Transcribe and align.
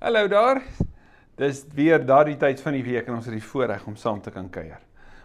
Hallo 0.00 0.28
daar. 0.28 0.62
Dis 1.36 1.58
weer 1.76 2.00
daardie 2.08 2.38
tyd 2.40 2.60
van 2.64 2.72
die 2.72 2.84
week 2.86 3.04
en 3.10 3.18
ons 3.18 3.26
het 3.28 3.34
die 3.36 3.44
voorreg 3.44 3.82
om 3.84 3.98
saam 4.00 4.22
te 4.24 4.30
kan 4.32 4.46
kuier. 4.48 4.78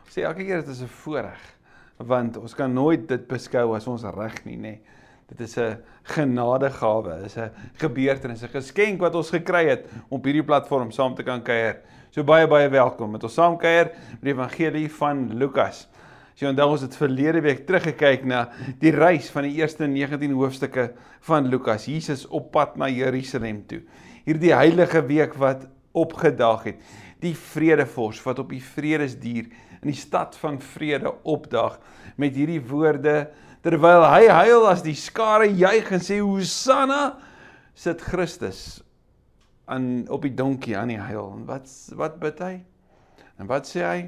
Ons 0.03 0.17
sê 0.17 0.25
elke 0.27 0.43
keer 0.43 0.65
dit 0.65 0.71
is 0.73 0.81
'n 0.83 0.91
voorreg 1.05 1.43
want 2.03 2.35
ons 2.37 2.55
kan 2.55 2.73
nooit 2.73 3.07
dit 3.07 3.23
beskou 3.27 3.75
as 3.75 3.87
ons 3.87 4.03
reg 4.03 4.43
nie, 4.43 4.57
nê. 4.57 4.73
Dit 5.29 5.39
is 5.39 5.55
'n 5.57 5.77
genadegawe, 6.03 7.23
is 7.23 7.37
'n 7.37 7.51
gebeurtenis, 7.79 8.43
'n 8.43 8.51
geskenk 8.51 8.99
wat 8.99 9.15
ons 9.15 9.29
gekry 9.29 9.65
het 9.69 9.85
om 10.09 10.19
op 10.19 10.25
hierdie 10.25 10.43
platform 10.43 10.91
saam 10.91 11.15
te 11.15 11.23
kan 11.23 11.41
kuier. 11.41 11.79
So 12.11 12.23
baie 12.23 12.45
baie 12.45 12.69
welkom 12.69 13.11
met 13.11 13.23
ons 13.23 13.33
saam 13.33 13.57
kuier 13.57 13.91
met 14.19 14.23
die 14.23 14.33
evangelie 14.33 14.91
van 14.91 15.37
Lukas. 15.37 15.87
As 16.33 16.41
jy 16.41 16.49
onthou 16.49 16.71
ons 16.71 16.81
het 16.81 16.95
verlede 16.95 17.41
week 17.41 17.65
teruggekyk 17.65 18.25
na 18.25 18.49
die 18.79 18.91
reis 18.91 19.29
van 19.29 19.43
die 19.43 19.55
eerste 19.55 19.87
19 19.87 20.31
hoofstukke 20.31 20.91
van 21.21 21.47
Lukas, 21.47 21.85
Jesus 21.85 22.27
op 22.27 22.51
pad 22.51 22.75
na 22.75 22.89
Jerusalem 22.89 23.65
toe. 23.65 23.81
Hierdie 24.25 24.53
heilige 24.55 25.03
week 25.05 25.35
wat 25.37 25.67
opgedaag 25.95 26.71
het. 26.71 26.79
Die 27.21 27.35
vredevors 27.37 28.21
wat 28.25 28.41
op 28.41 28.49
die 28.53 28.63
vredesdier 28.63 29.49
in 29.81 29.91
die 29.91 29.97
stad 29.97 30.35
van 30.41 30.57
vrede 30.61 31.11
opdaag 31.23 31.77
met 32.17 32.35
hierdie 32.37 32.61
woorde 32.61 33.27
terwyl 33.65 34.03
hy 34.05 34.25
huil 34.29 34.67
as 34.69 34.83
die 34.85 34.97
skare 34.97 35.47
juig 35.49 35.87
en 35.93 36.03
sê 36.03 36.19
Hosanna 36.21 37.15
sit 37.77 38.01
Christus 38.05 38.81
aan 39.65 40.05
op 40.13 40.25
die 40.25 40.33
donkie 40.33 40.75
aan 40.77 40.93
die 40.93 41.01
huil. 41.01 41.31
En 41.37 41.45
wat 41.49 41.69
wat 41.97 42.19
bid 42.21 42.41
hy? 42.45 42.53
En 43.41 43.49
wat 43.49 43.69
sê 43.69 43.81
hy? 43.85 43.99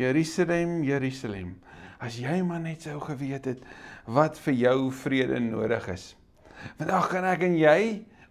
Jerusalem, 0.00 0.80
Jerusalem. 0.84 1.56
As 2.02 2.16
jy 2.18 2.40
maar 2.44 2.62
net 2.64 2.86
sou 2.88 2.96
geweet 3.00 3.50
het 3.50 3.60
wat 4.08 4.40
vir 4.46 4.56
jou 4.56 4.78
vrede 5.02 5.40
nodig 5.40 5.84
is. 5.92 6.12
Vandag 6.80 7.10
kan 7.12 7.26
ek 7.28 7.44
en 7.46 7.58
jy 7.58 7.78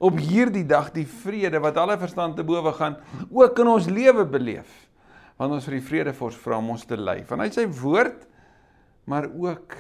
op 0.02 0.18
hierdie 0.18 0.66
dag 0.66 0.90
die 0.96 1.06
vrede 1.06 1.62
wat 1.62 1.78
alle 1.78 1.98
verstand 2.02 2.36
te 2.36 2.46
bowe 2.46 2.74
gaan 2.74 2.98
ook 3.30 3.60
in 3.62 3.70
ons 3.70 3.90
lewe 3.90 4.26
beleef. 4.26 4.70
Want 5.38 5.54
ons 5.54 5.68
vir 5.70 5.78
die 5.78 5.86
vredevors 5.86 6.38
vra 6.42 6.58
om 6.58 6.74
ons 6.74 6.86
te 6.90 6.98
lei 6.98 7.22
vanuit 7.30 7.54
sy 7.54 7.68
woord 7.82 8.28
maar 9.10 9.28
ook 9.30 9.78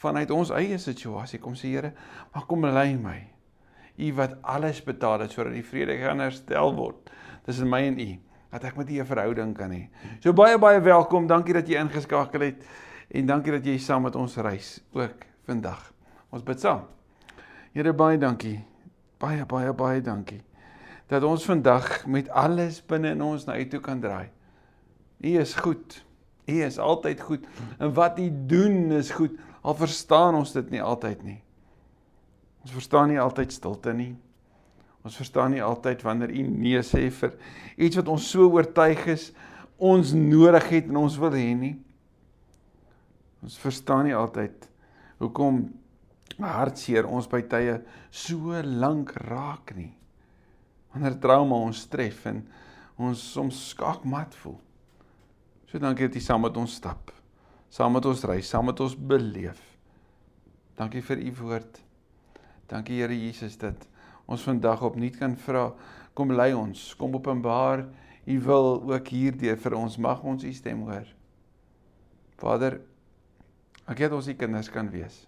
vanuit 0.00 0.30
ons 0.34 0.52
eie 0.54 0.78
situasie 0.80 1.38
kom 1.42 1.54
sê 1.58 1.74
Here, 1.74 1.92
maar 2.32 2.46
kom 2.48 2.64
lei 2.66 2.94
my. 2.98 3.18
U 4.00 4.12
wat 4.16 4.38
alles 4.48 4.80
betaal 4.84 5.26
het 5.26 5.34
sodat 5.34 5.54
die 5.54 5.66
vrede 5.66 5.98
kan 6.00 6.22
herstel 6.22 6.72
word 6.76 7.10
tussen 7.46 7.68
my 7.70 7.82
en 7.88 7.98
u 8.00 8.10
dat 8.50 8.64
ek 8.70 8.78
met 8.78 8.90
u 8.90 9.00
'n 9.00 9.06
verhouding 9.06 9.54
kan 9.56 9.70
hê. 9.70 9.88
So 10.20 10.32
baie 10.32 10.58
baie 10.58 10.80
welkom. 10.80 11.26
Dankie 11.26 11.54
dat 11.54 11.68
jy 11.68 11.78
ingeskakel 11.78 12.40
het 12.40 12.64
en 13.10 13.26
dankie 13.26 13.52
dat 13.52 13.64
jy 13.64 13.78
saam 13.78 14.02
met 14.02 14.16
ons 14.16 14.36
reis 14.36 14.80
ook 14.92 15.26
vandag. 15.46 15.92
Ons 16.30 16.42
bid 16.42 16.60
saam. 16.60 16.82
Here 17.72 17.92
baie 17.92 18.18
dankie 18.18 18.69
baie 19.20 19.44
baie 19.46 19.72
baie 19.76 20.00
dankie 20.04 20.40
dat 21.10 21.26
ons 21.26 21.44
vandag 21.44 22.06
met 22.06 22.28
alles 22.30 22.78
binne 22.86 23.10
in 23.16 23.22
ons 23.22 23.44
na 23.48 23.56
U 23.58 23.64
toe 23.66 23.80
kan 23.82 23.98
draai. 24.00 24.28
U 25.26 25.30
is 25.40 25.56
goed. 25.58 25.96
U 26.46 26.60
is 26.62 26.78
altyd 26.78 27.20
goed. 27.20 27.46
En 27.82 27.90
wat 27.94 28.18
U 28.22 28.28
doen 28.46 28.92
is 28.94 29.10
goed. 29.10 29.34
Al 29.60 29.74
verstaan 29.74 30.38
ons 30.38 30.52
dit 30.54 30.70
nie 30.70 30.82
altyd 30.82 31.24
nie. 31.26 31.40
Ons 32.62 32.76
verstaan 32.76 33.10
nie 33.10 33.18
altyd 33.20 33.52
stilte 33.52 33.92
nie. 33.96 34.12
Ons 35.02 35.16
verstaan 35.18 35.50
nie 35.56 35.62
altyd 35.64 36.04
wanneer 36.06 36.30
U 36.30 36.46
nee 36.46 36.82
sê 36.86 37.08
vir 37.10 37.34
iets 37.74 37.98
wat 37.98 38.08
ons 38.12 38.30
so 38.30 38.46
oortuig 38.46 39.06
is 39.10 39.30
ons 39.80 40.12
nodig 40.12 40.66
het 40.70 40.90
en 40.92 41.02
ons 41.02 41.18
wil 41.18 41.34
hê 41.34 41.50
nie. 41.56 41.74
Ons 43.42 43.58
verstaan 43.58 44.06
nie 44.06 44.16
altyd 44.16 44.68
hoekom 45.18 45.64
hartseer 46.46 47.08
ons 47.08 47.28
by 47.28 47.42
tye 47.50 47.80
so 48.10 48.56
lank 48.64 49.12
raak 49.28 49.74
nie. 49.76 49.92
Wanneer 50.92 51.18
trauma 51.22 51.60
ons 51.66 51.84
tref 51.90 52.24
en 52.30 52.42
ons 53.00 53.20
soms 53.34 53.60
skaakmat 53.70 54.34
voel. 54.42 54.58
So 55.70 55.78
dankie 55.78 56.08
dat 56.08 56.18
jy 56.18 56.24
saam 56.24 56.42
met 56.46 56.56
ons 56.58 56.74
stap. 56.80 57.12
Saam 57.70 57.94
met 57.94 58.06
ons 58.06 58.24
ry, 58.26 58.40
saam 58.42 58.66
met 58.66 58.80
ons 58.82 58.96
beleef. 58.96 59.60
Dankie 60.78 61.02
vir 61.06 61.22
u 61.22 61.30
woord. 61.44 61.78
Dankie 62.70 62.98
Here 62.98 63.14
Jesus 63.14 63.56
dat 63.60 63.86
ons 64.30 64.42
vandag 64.46 64.82
opnuut 64.86 65.16
kan 65.18 65.36
vra 65.38 65.70
kom 66.14 66.32
lei 66.34 66.52
ons, 66.54 66.90
kom 66.98 67.14
openbaar 67.16 67.86
u 68.26 68.36
wil 68.44 68.68
ook 68.90 69.08
hierdeur 69.08 69.58
vir 69.58 69.76
ons 69.78 69.96
mag 69.98 70.22
ons 70.26 70.44
u 70.44 70.52
stem 70.54 70.84
hoor. 70.86 71.08
Vader, 72.40 72.80
ek 73.90 74.04
het 74.04 74.14
ons 74.14 74.28
u 74.28 74.34
kinders 74.38 74.70
kan 74.72 74.90
wees. 74.92 75.24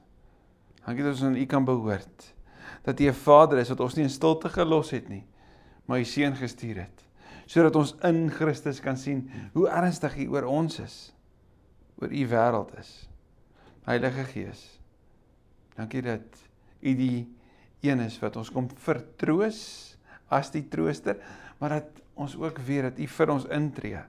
Dankie 0.86 1.04
dat 1.04 1.12
ons 1.12 1.22
aan 1.22 1.36
U 1.36 1.46
kan 1.46 1.64
behoort. 1.64 2.34
Dat 2.82 3.00
U 3.00 3.06
'n 3.08 3.14
Vader 3.14 3.58
is 3.58 3.68
wat 3.68 3.80
ons 3.80 3.94
nie 3.94 4.04
in 4.04 4.10
stilte 4.10 4.48
gelos 4.48 4.90
het 4.90 5.08
nie, 5.08 5.24
maar 5.86 5.98
U 5.98 6.04
seun 6.04 6.36
gestuur 6.36 6.76
het 6.76 7.02
sodat 7.52 7.76
ons 7.76 7.94
in 8.08 8.30
Christus 8.32 8.80
kan 8.80 8.96
sien 8.96 9.26
hoe 9.52 9.68
ernstig 9.68 10.16
U 10.24 10.28
oor 10.36 10.48
ons 10.50 10.78
is, 10.82 10.96
oor 12.00 12.12
U 12.12 12.26
wêreld 12.30 12.72
is. 12.80 12.92
Heilige 13.88 14.24
Gees. 14.30 14.62
Dankie 15.76 16.02
dat 16.04 16.42
U 16.80 16.94
die 16.96 17.26
een 17.82 18.04
is 18.06 18.18
wat 18.22 18.38
ons 18.38 18.50
kom 18.54 18.68
vertroos 18.84 19.60
as 20.32 20.52
die 20.54 20.64
trooster, 20.70 21.18
maar 21.58 21.80
dat 21.80 22.02
ons 22.14 22.36
ook 22.38 22.60
weet 22.64 22.90
dat 22.90 23.00
U 23.00 23.08
vir 23.16 23.32
ons 23.34 23.48
intree. 23.52 24.04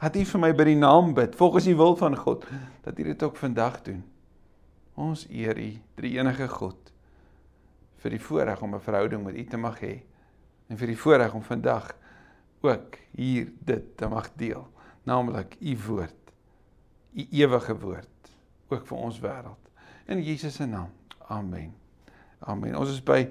Dat 0.00 0.16
U 0.16 0.24
vir 0.32 0.42
my 0.42 0.52
by 0.54 0.66
die 0.68 0.78
naam 0.78 1.14
bid 1.16 1.36
volgens 1.38 1.66
die 1.66 1.76
wil 1.78 1.96
van 1.98 2.16
God, 2.16 2.44
dat 2.84 2.98
U 2.98 3.06
dit 3.08 3.22
ook 3.22 3.40
vandag 3.40 3.80
doen. 3.86 4.04
Ons 4.96 5.26
eer 5.28 5.58
U, 5.60 5.70
drie 5.98 6.14
enige 6.16 6.48
God, 6.48 6.92
vir 8.00 8.16
die 8.16 8.22
voorreg 8.22 8.62
om 8.62 8.74
'n 8.74 8.80
verhouding 8.80 9.24
met 9.24 9.36
U 9.36 9.44
te 9.44 9.56
mag 9.56 9.80
hê 9.80 10.02
en 10.68 10.76
vir 10.76 10.86
die 10.86 10.98
voorreg 10.98 11.34
om 11.34 11.42
vandag 11.42 11.94
ook 12.62 12.96
hier 13.12 13.52
dit 13.64 13.96
te 13.96 14.08
mag 14.08 14.30
deel, 14.36 14.66
naamlik 15.04 15.56
U 15.60 15.76
woord, 15.86 16.32
U 17.14 17.26
ewige 17.30 17.76
woord, 17.78 18.30
ook 18.68 18.86
vir 18.86 18.98
ons 18.98 19.20
wêreld. 19.20 19.70
In 20.06 20.22
Jesus 20.22 20.54
se 20.54 20.66
naam. 20.66 20.90
Amen. 21.28 21.74
Amen. 22.38 22.76
Ons 22.76 22.90
is 22.90 23.02
by 23.02 23.24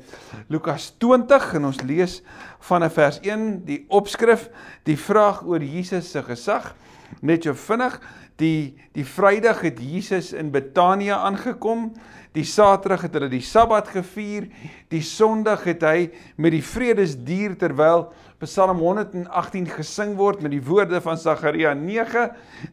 Lukas 0.48 0.90
20 0.98 1.54
en 1.54 1.66
ons 1.66 1.82
lees 1.82 2.22
van 2.68 2.84
vers 2.92 3.20
1 3.22 3.64
die 3.68 3.86
opskrif, 3.88 4.50
die 4.84 4.98
vraag 4.98 5.44
oor 5.46 5.64
Jesus 5.64 6.10
se 6.12 6.24
gesag. 6.26 6.74
Net 7.22 7.46
so 7.46 7.54
vinnig, 7.54 8.00
die 8.42 8.76
die 8.96 9.06
Vrydag 9.06 9.62
het 9.62 9.80
Jesus 9.80 10.34
in 10.34 10.52
Betanië 10.52 11.18
aangekom. 11.18 11.90
Die 12.36 12.44
Saterdag 12.48 13.02
het 13.08 13.14
hulle 13.18 13.30
die 13.32 13.44
Sabbat 13.44 13.88
gevier. 13.92 14.48
Die 14.92 15.04
Sondag 15.04 15.64
het 15.68 15.84
hy 15.84 16.10
met 16.40 16.56
die 16.56 16.64
vredesdier 16.64 17.58
terwyl 17.60 18.10
Psalm 18.44 18.82
118 18.84 19.70
gesing 19.78 20.16
word 20.20 20.42
met 20.44 20.52
die 20.52 20.64
woorde 20.64 21.00
van 21.00 21.16
Sagaria 21.18 21.72
9 21.74 22.26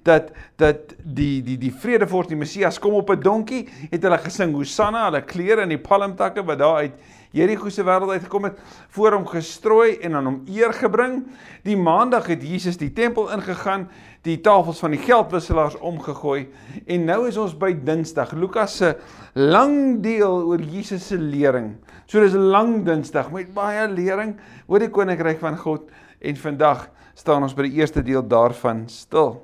dat 0.02 0.32
dat 0.58 0.96
die 1.02 1.42
die 1.46 1.54
die 1.58 1.70
vredevors 1.70 2.26
die 2.26 2.38
Messias 2.38 2.80
kom 2.82 2.94
op 2.98 3.10
'n 3.10 3.20
donkie, 3.22 3.68
het 3.90 4.02
hulle 4.02 4.18
gesing 4.18 4.54
Hosanna, 4.54 5.04
hulle 5.04 5.22
klere 5.22 5.62
in 5.62 5.68
die 5.68 5.78
palmtakke 5.78 6.42
wat 6.42 6.58
daar 6.58 6.76
uit 6.82 6.94
Jerigo 7.32 7.70
se 7.70 7.82
wêreld 7.82 8.10
uitgekom 8.10 8.44
het, 8.44 8.58
voor 8.88 9.12
hom 9.12 9.26
gestrooi 9.26 9.96
en 10.04 10.14
aan 10.14 10.26
hom 10.28 10.42
eer 10.52 10.72
gebring. 10.72 11.22
Die 11.64 11.76
maandag 11.76 12.26
het 12.26 12.42
Jesus 12.42 12.76
die 12.76 12.92
tempel 12.92 13.30
ingegaan, 13.32 13.88
die 14.22 14.40
tafels 14.40 14.78
van 14.78 14.90
die 14.90 15.00
geldwisselaars 15.00 15.78
omgegooi 15.78 16.50
en 16.86 17.04
nou 17.04 17.28
is 17.28 17.38
ons 17.40 17.54
by 17.56 17.72
Dinsdag. 17.84 18.32
Lukas 18.32 18.76
se 18.76 18.96
lang 19.34 20.02
deel 20.02 20.42
oor 20.44 20.60
Jesus 20.60 21.06
se 21.06 21.18
lering. 21.18 21.76
So 22.12 22.20
dis 22.20 22.34
'n 22.34 22.50
lang 22.52 22.84
Dinsdag 22.84 23.30
met 23.32 23.54
baie 23.54 23.88
lering 23.88 24.36
oor 24.66 24.78
die 24.78 24.90
koninkryk 24.90 25.38
van 25.40 25.56
God 25.56 25.88
en 26.20 26.36
vandag 26.36 26.90
staan 27.14 27.42
ons 27.42 27.54
by 27.56 27.62
die 27.62 27.78
eerste 27.80 28.02
deel 28.04 28.20
daarvan 28.28 28.82
stil. 28.88 29.40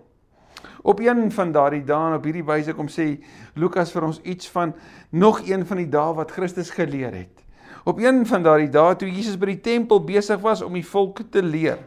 Op 0.82 1.00
een 1.00 1.32
van 1.32 1.52
daardie 1.52 1.84
dae 1.84 2.16
op 2.16 2.24
hierdie 2.24 2.44
wyse 2.44 2.74
kom 2.74 2.90
sê 2.92 3.24
Lukas 3.54 3.90
vir 3.90 4.04
ons 4.04 4.20
iets 4.20 4.50
van 4.50 4.74
nog 5.10 5.40
een 5.48 5.64
van 5.66 5.76
die 5.76 5.88
dae 5.88 6.12
wat 6.14 6.30
Christus 6.30 6.70
geleer 6.70 7.14
het. 7.14 7.40
Op 7.84 7.98
een 7.98 8.26
van 8.26 8.42
daardie 8.42 8.68
dae 8.68 8.96
toe 8.96 9.08
Jesus 9.08 9.38
by 9.38 9.46
die 9.46 9.60
tempel 9.60 10.04
besig 10.04 10.40
was 10.40 10.60
om 10.60 10.74
die 10.74 10.84
volk 10.84 11.22
te 11.30 11.42
leer. 11.42 11.78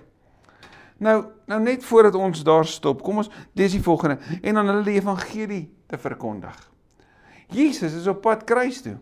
Nou, 0.97 1.25
nou 1.45 1.61
net 1.61 1.85
voordat 1.85 2.15
ons 2.15 2.43
daar 2.43 2.65
stop, 2.65 3.03
kom 3.03 3.17
ons 3.17 3.29
dis 3.53 3.71
die 3.71 3.83
volgende 3.83 4.17
en 4.41 4.53
dan 4.55 4.67
hulle 4.67 4.83
die 4.83 4.97
evangelie 4.97 5.69
te 5.85 5.97
verkondig. 5.97 6.71
Jesus 7.53 7.93
is 7.93 8.07
op 8.07 8.21
pad 8.21 8.43
kruis 8.43 8.81
toe. 8.81 8.97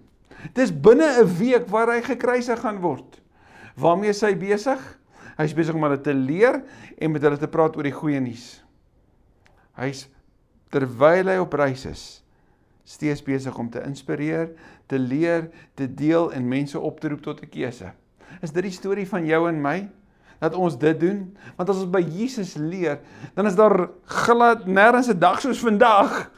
Dis 0.53 0.71
binne 0.71 1.07
'n 1.21 1.37
week 1.37 1.67
waar 1.67 1.91
hy 1.93 2.01
gekruisig 2.01 2.59
gaan 2.59 2.79
word. 2.79 3.21
Waarmee 3.75 4.09
is 4.09 4.21
hy 4.21 4.35
besig? 4.35 4.79
Hy's 5.37 5.53
besig 5.53 5.75
om 5.75 5.83
hulle 5.83 6.01
te 6.01 6.13
leer 6.13 6.63
en 6.97 7.11
met 7.11 7.21
hulle 7.21 7.37
te 7.37 7.47
praat 7.47 7.75
oor 7.77 7.83
die 7.83 7.95
goeie 7.95 8.19
nuus. 8.19 8.63
Hy's 9.79 10.09
terwyl 10.69 11.31
hy 11.31 11.37
op 11.41 11.53
reis 11.53 11.85
is, 11.85 12.23
steeds 12.83 13.23
besig 13.23 13.55
om 13.57 13.69
te 13.69 13.81
inspireer, 13.85 14.51
te 14.87 14.99
leer, 14.99 15.49
te 15.75 15.87
deel 15.87 16.31
en 16.35 16.49
mense 16.49 16.79
op 16.79 16.99
te 16.99 17.09
roep 17.09 17.21
tot 17.21 17.41
'n 17.41 17.49
keuse. 17.49 17.93
Is 18.41 18.51
dit 18.51 18.63
die 18.63 18.71
storie 18.71 19.07
van 19.07 19.25
jou 19.25 19.47
en 19.49 19.61
my? 19.61 19.89
Dat 20.39 20.53
ons 20.53 20.77
dit 20.77 20.99
doen? 20.99 21.37
Want 21.57 21.69
as 21.69 21.77
ons 21.77 21.91
by 21.91 22.01
Jesus 22.01 22.55
leer, 22.55 22.99
dan 23.35 23.45
is 23.45 23.55
daar 23.55 23.89
glad 24.05 24.67
nêrens 24.67 25.09
'n 25.09 25.19
dag 25.19 25.41
soos 25.41 25.59
vandag. 25.59 26.31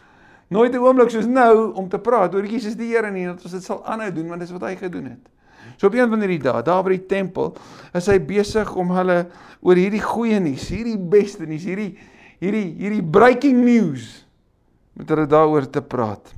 Nooit 0.51 0.73
'n 0.75 0.83
oomblik 0.83 1.09
soos 1.09 1.27
nou 1.27 1.73
om 1.79 1.87
te 1.89 1.99
praat 1.99 2.35
oor 2.35 2.45
Jesus 2.45 2.75
die 2.75 2.91
Here 2.91 3.11
nie, 3.11 3.25
dat 3.25 3.43
ons 3.43 3.51
dit 3.51 3.63
sal 3.63 3.85
aanhou 3.85 4.11
doen 4.11 4.27
want 4.27 4.41
dis 4.41 4.51
wat 4.51 4.61
hy 4.61 4.75
gedoen 4.75 5.05
het. 5.05 5.29
So 5.77 5.87
op 5.87 5.93
een 5.93 6.09
van 6.09 6.19
hierdie 6.19 6.41
dae, 6.43 6.63
daar 6.63 6.83
by 6.83 6.97
die 6.97 7.05
tempel, 7.07 7.55
is 7.93 8.07
hy 8.07 8.19
besig 8.19 8.75
om 8.75 8.91
hulle 8.91 9.27
oor 9.61 9.75
hierdie 9.75 10.01
goeie 10.01 10.39
nuus, 10.39 10.67
hierdie 10.69 10.97
beste 10.97 11.45
nuus, 11.45 11.63
hierdie 11.63 11.97
hierdie 12.41 12.75
hierdie 12.77 13.03
breaking 13.03 13.63
news 13.63 14.25
met 14.97 15.09
hulle 15.09 15.27
daaroor 15.29 15.69
te 15.69 15.81
praat. 15.81 16.33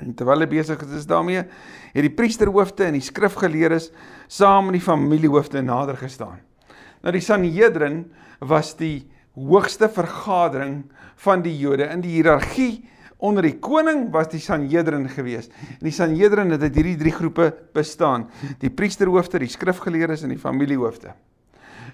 En 0.00 0.14
terwyl 0.14 0.40
hy 0.40 0.48
besig 0.50 0.82
is 0.96 1.06
daarmee, 1.06 1.44
het 1.92 2.02
die 2.02 2.14
priesterhoofde 2.14 2.84
en 2.84 2.96
die 2.96 3.04
skrifgeleerdes 3.04 3.90
saam 4.26 4.70
met 4.70 4.78
die 4.78 4.84
familiehoofde 4.84 5.62
nader 5.62 5.96
gestaan. 5.96 6.40
Nou 7.02 7.12
die 7.14 7.22
Sanhedrin 7.22 8.06
was 8.40 8.74
die 8.78 9.06
hoogste 9.46 9.88
vergadering 9.92 10.82
van 11.22 11.42
die 11.44 11.54
Jode 11.58 11.88
in 11.92 12.02
die 12.02 12.16
hiërargie 12.18 12.72
onder 13.18 13.42
die 13.42 13.56
koning 13.58 14.06
was 14.14 14.30
die 14.30 14.42
Sanhedrin 14.42 15.08
gewees. 15.10 15.48
En 15.78 15.88
die 15.88 15.94
Sanhedrin 15.94 16.54
het 16.54 16.62
uit 16.62 16.76
hierdie 16.78 16.98
drie 17.00 17.14
groepe 17.14 17.50
bestaan: 17.74 18.28
die 18.62 18.70
priesterhoofde, 18.70 19.40
die 19.42 19.50
skrifgeleerdes 19.50 20.22
en 20.22 20.34
die 20.34 20.38
familiehoofde. 20.38 21.14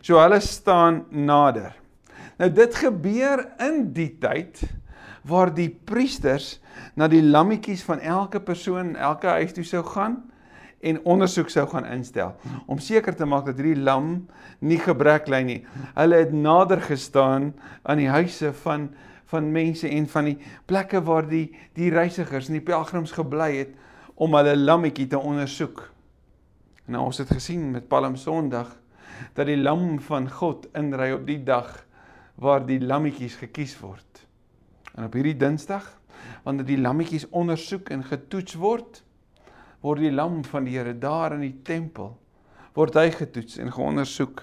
So 0.05 0.21
hulle 0.21 0.41
staan 0.45 1.05
nader. 1.09 1.73
Nou 2.37 2.51
dit 2.53 2.77
gebeur 2.77 3.47
in 3.63 3.87
die 3.97 4.11
tyd 4.21 4.61
waar 5.25 5.53
die 5.55 5.71
priesters 5.71 6.59
na 6.99 7.09
die 7.09 7.23
lammetjies 7.23 7.85
van 7.87 8.03
elke 8.05 8.43
persoon, 8.45 8.93
elke 8.97 9.31
huis 9.39 9.55
toe 9.57 9.65
sou 9.65 9.81
gaan 9.95 10.21
en 10.85 11.01
ondersoek 11.09 11.51
sou 11.53 11.65
gaan 11.71 11.87
instel 11.89 12.35
om 12.71 12.79
seker 12.83 13.17
te 13.17 13.27
maak 13.29 13.49
dat 13.49 13.61
hierdie 13.61 13.83
lam 13.83 14.27
nie 14.61 14.79
gebrek 14.79 15.29
ly 15.33 15.41
nie. 15.47 15.61
Hulle 15.97 16.21
het 16.23 16.33
nader 16.33 16.83
gestaan 16.85 17.53
aan 17.83 18.03
die 18.03 18.13
huise 18.13 18.53
van 18.65 18.91
van 19.33 19.49
mense 19.51 19.89
en 19.89 20.05
van 20.07 20.29
die 20.29 20.37
plekke 20.69 21.01
waar 21.03 21.27
die 21.27 21.49
die 21.75 21.89
reisigers 21.91 22.51
en 22.51 22.59
die 22.59 22.67
pelgrims 22.67 23.15
gebly 23.17 23.51
het 23.57 23.73
om 24.15 24.37
hulle 24.37 24.55
lammetjie 24.57 25.09
te 25.11 25.19
ondersoek. 25.19 25.81
Nou 26.87 27.07
ons 27.09 27.19
het 27.19 27.33
gesien 27.33 27.71
met 27.73 27.89
Palm 27.89 28.19
Sondag 28.21 28.77
dat 29.35 29.49
die 29.49 29.59
lam 29.59 29.99
van 30.05 30.29
God 30.31 30.69
inry 30.77 31.11
op 31.17 31.25
die 31.27 31.41
dag 31.43 31.71
waar 32.35 32.65
die 32.67 32.81
lammetjies 32.83 33.39
gekies 33.41 33.75
word. 33.81 34.25
En 34.95 35.07
op 35.07 35.15
hierdie 35.17 35.37
Dinsdag, 35.39 35.87
wanneer 36.45 36.67
die 36.67 36.79
lammetjies 36.79 37.29
ondersoek 37.31 37.91
en 37.95 38.05
getoets 38.07 38.59
word, 38.59 39.04
word 39.85 40.01
die 40.01 40.13
lam 40.13 40.41
van 40.49 40.65
die 40.65 40.79
Here 40.79 40.95
daar 40.97 41.37
in 41.37 41.45
die 41.45 41.57
tempel 41.67 42.15
word 42.75 42.97
hy 42.99 43.11
getoets 43.15 43.61
en 43.63 43.71
geondersoek. 43.71 44.43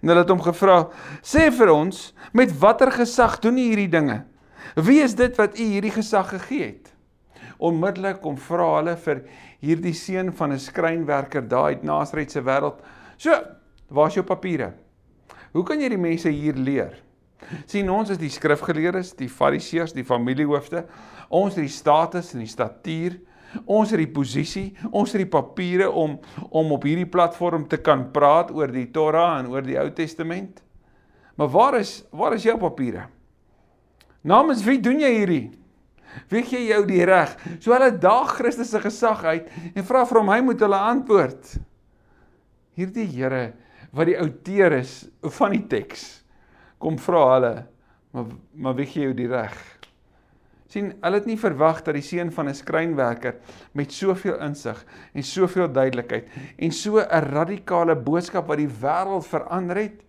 En 0.00 0.08
hulle 0.08 0.22
het 0.22 0.30
hom 0.32 0.40
gevra: 0.40 0.86
"Sê 1.20 1.50
vir 1.52 1.72
ons, 1.72 2.14
met 2.32 2.54
watter 2.60 2.90
gesag 2.94 3.40
doen 3.44 3.58
u 3.58 3.64
hierdie 3.66 3.90
dinge? 3.92 4.22
Wie 4.76 5.02
is 5.02 5.14
dit 5.14 5.36
wat 5.36 5.58
u 5.58 5.62
hierdie 5.62 5.92
gesag 5.92 6.30
gegee 6.30 6.66
het?" 6.66 6.92
Onmiddellik 7.58 8.20
kom 8.20 8.36
vra 8.36 8.76
hulle 8.78 8.96
vir 8.96 9.22
hierdie 9.60 9.94
seun 9.94 10.32
van 10.32 10.52
'n 10.52 10.58
skrynwerker 10.58 11.48
daar 11.48 11.74
uit 11.74 11.82
Nasaret 11.82 12.30
se 12.30 12.40
wêreld. 12.40 12.80
"So, 13.16 13.32
waar's 13.90 14.14
jou 14.14 14.24
papiere? 14.24 14.72
Hoe 15.52 15.64
kan 15.64 15.80
jy 15.80 15.88
die 15.88 15.98
mense 15.98 16.28
hier 16.28 16.54
leer?" 16.54 17.02
sien 17.66 17.90
ons 17.90 18.10
is 18.10 18.18
die 18.18 18.30
skrifgeleerdes, 18.30 19.14
die 19.14 19.28
fariseërs, 19.28 19.92
die 19.92 20.04
familiehoofde. 20.04 20.84
Ons 21.28 21.54
het 21.54 21.64
die 21.66 21.72
status 21.72 22.32
en 22.34 22.38
die 22.38 22.50
statuur. 22.50 23.20
Ons 23.64 23.92
het 23.94 24.00
die 24.02 24.10
posisie, 24.10 24.70
ons 24.90 25.12
het 25.12 25.22
die 25.22 25.30
papiere 25.30 25.88
om 25.90 26.18
om 26.50 26.72
op 26.76 26.86
hierdie 26.86 27.08
platform 27.08 27.66
te 27.68 27.78
kan 27.78 28.08
praat 28.12 28.50
oor 28.54 28.72
die 28.72 28.88
Torah 28.92 29.38
en 29.40 29.50
oor 29.52 29.64
die 29.64 29.78
Ou 29.80 29.88
Testament. 29.94 30.62
Maar 31.36 31.52
waar 31.52 31.78
is 31.80 32.00
waar 32.10 32.34
is 32.34 32.46
jou 32.46 32.56
papiere? 32.58 33.06
Namens 34.26 34.64
wie 34.66 34.80
doen 34.82 35.00
jy 35.00 35.12
hierdie? 35.14 35.46
Wie 36.32 36.42
gee 36.46 36.64
jou 36.70 36.82
die 36.88 37.04
reg? 37.06 37.36
So 37.60 37.74
hulle 37.74 37.92
daag 38.00 38.36
Christus 38.38 38.72
se 38.72 38.80
gesag 38.80 39.22
uit 39.24 39.50
en 39.74 39.86
vra 39.86 40.04
vir 40.08 40.20
hom 40.20 40.32
hy 40.32 40.40
moet 40.46 40.64
hulle 40.64 40.82
antwoord. 40.92 41.56
Hierdie 42.76 43.08
Here 43.12 43.44
wat 43.96 44.10
die 44.10 44.18
outeur 44.20 44.80
is 44.80 45.06
van 45.38 45.54
die 45.54 45.64
teks 45.70 46.06
kom 46.82 46.98
vra 47.00 47.22
hulle, 47.34 47.54
maar 48.12 48.32
maar 48.52 48.76
wie 48.76 48.88
gee 48.88 49.06
jou 49.06 49.14
die 49.16 49.30
reg? 49.30 49.54
Sien, 50.68 50.92
hulle 51.00 51.20
het 51.20 51.26
nie 51.26 51.38
verwag 51.38 51.82
dat 51.86 51.94
die 51.94 52.02
seun 52.02 52.32
van 52.32 52.48
'n 52.48 52.54
skrynwerker 52.54 53.36
met 53.72 53.92
soveel 53.92 54.40
insig 54.42 54.84
en 55.14 55.22
soveel 55.22 55.72
duidelikheid 55.72 56.26
en 56.58 56.72
so 56.72 56.98
'n 56.98 57.24
radikale 57.32 57.96
boodskap 57.96 58.46
wat 58.46 58.58
die 58.58 58.68
wêreld 58.82 59.26
verander 59.26 59.76
het, 59.76 60.02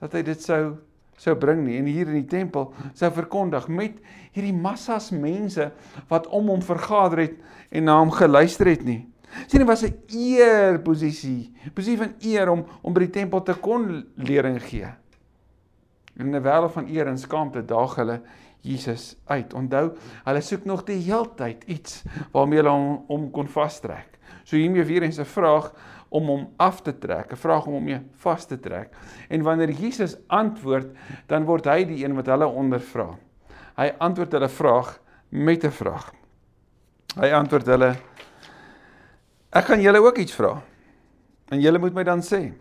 dat 0.00 0.12
hy 0.12 0.22
dit 0.22 0.42
sou 0.42 0.76
sou 1.16 1.36
bring 1.36 1.62
nie 1.66 1.78
en 1.78 1.86
hier 1.86 2.08
in 2.08 2.22
die 2.22 2.30
tempel 2.30 2.72
sou 2.94 3.10
verkondig 3.10 3.68
met 3.68 3.98
hierdie 4.32 4.54
massas 4.54 5.10
mense 5.10 5.70
wat 6.08 6.26
om 6.26 6.48
hom 6.48 6.62
vergader 6.62 7.18
het 7.18 7.36
en 7.70 7.84
na 7.84 7.98
hom 7.98 8.10
geluister 8.10 8.66
het 8.66 8.84
nie. 8.84 9.06
Sien, 9.46 9.60
dit 9.60 9.68
was 9.68 9.82
'n 9.82 9.94
eer 10.08 10.80
posisie, 10.80 11.52
posisie 11.74 11.98
van 11.98 12.14
eer 12.20 12.50
om 12.50 12.64
om 12.82 12.92
by 12.92 13.00
die 13.00 13.10
tempel 13.20 13.42
te 13.42 13.54
kon 13.54 14.04
lering 14.16 14.60
gee. 14.60 14.88
In 16.18 16.34
'n 16.34 16.42
wêreld 16.42 16.72
van 16.72 16.88
eer 16.88 17.06
en 17.06 17.18
skaamte 17.18 17.64
daag 17.64 17.94
hulle 17.96 18.20
Jesus 18.62 19.16
uit. 19.26 19.54
Onthou, 19.54 19.92
hulle 20.24 20.42
soek 20.44 20.64
nog 20.68 20.84
die 20.88 21.00
heeltyd 21.02 21.64
iets 21.70 22.02
waarmee 22.32 22.62
hulle 22.62 22.74
hom, 22.74 23.04
hom 23.08 23.30
kon 23.34 23.50
vastrek. 23.50 24.18
So 24.44 24.56
hiermee 24.56 24.84
weer 24.84 25.02
eens 25.02 25.18
'n 25.18 25.28
vraag 25.28 25.72
om 26.08 26.26
hom 26.26 26.48
af 26.56 26.82
te 26.82 26.98
trek, 26.98 27.32
'n 27.32 27.36
vraag 27.36 27.66
om 27.66 27.72
hom 27.72 27.84
mee 27.84 28.00
vas 28.16 28.46
te 28.46 28.60
trek. 28.60 28.94
En 29.28 29.42
wanneer 29.42 29.70
Jesus 29.70 30.16
antwoord, 30.26 30.96
dan 31.26 31.44
word 31.44 31.64
hy 31.64 31.84
die 31.84 32.04
een 32.04 32.14
wat 32.14 32.26
hulle 32.26 32.46
ondervra. 32.46 33.18
Hy 33.76 33.92
antwoord 33.98 34.32
hulle 34.32 34.48
vraag 34.48 35.00
met 35.28 35.64
'n 35.64 35.70
vraag. 35.70 36.12
Hy 37.16 37.32
antwoord 37.32 37.66
hulle 37.66 37.96
Ek 39.52 39.68
gaan 39.68 39.82
julle 39.84 40.00
ook 40.00 40.16
iets 40.16 40.32
vra. 40.32 40.62
En 41.52 41.60
julle 41.60 41.78
moet 41.78 41.92
my 41.92 42.02
dan 42.08 42.22
sê. 42.24 42.54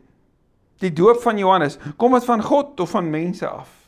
Die 0.84 0.92
doop 0.92 1.22
van 1.24 1.38
Johannes, 1.38 1.78
kom 1.98 2.12
dit 2.18 2.26
van 2.26 2.44
God 2.44 2.80
of 2.80 2.90
van 2.90 3.10
mense 3.10 3.48
af? 3.48 3.81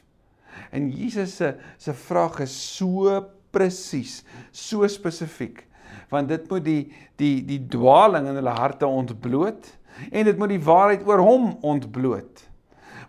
En 0.72 0.90
Jesus 0.92 1.36
se 1.36 1.54
se 1.78 1.94
vraag 1.94 2.40
is 2.40 2.56
so 2.78 3.22
presies, 3.54 4.24
so 4.52 4.88
spesifiek, 4.88 5.66
want 6.10 6.30
dit 6.30 6.50
moet 6.50 6.66
die 6.66 6.82
die 7.22 7.44
die 7.46 7.62
dwaling 7.70 8.28
in 8.28 8.40
hulle 8.40 8.56
harte 8.58 8.88
ontbloot 8.88 9.70
en 10.10 10.26
dit 10.26 10.38
moet 10.38 10.50
die 10.50 10.64
waarheid 10.64 11.06
oor 11.06 11.22
hom 11.22 11.52
ontbloot. 11.62 12.42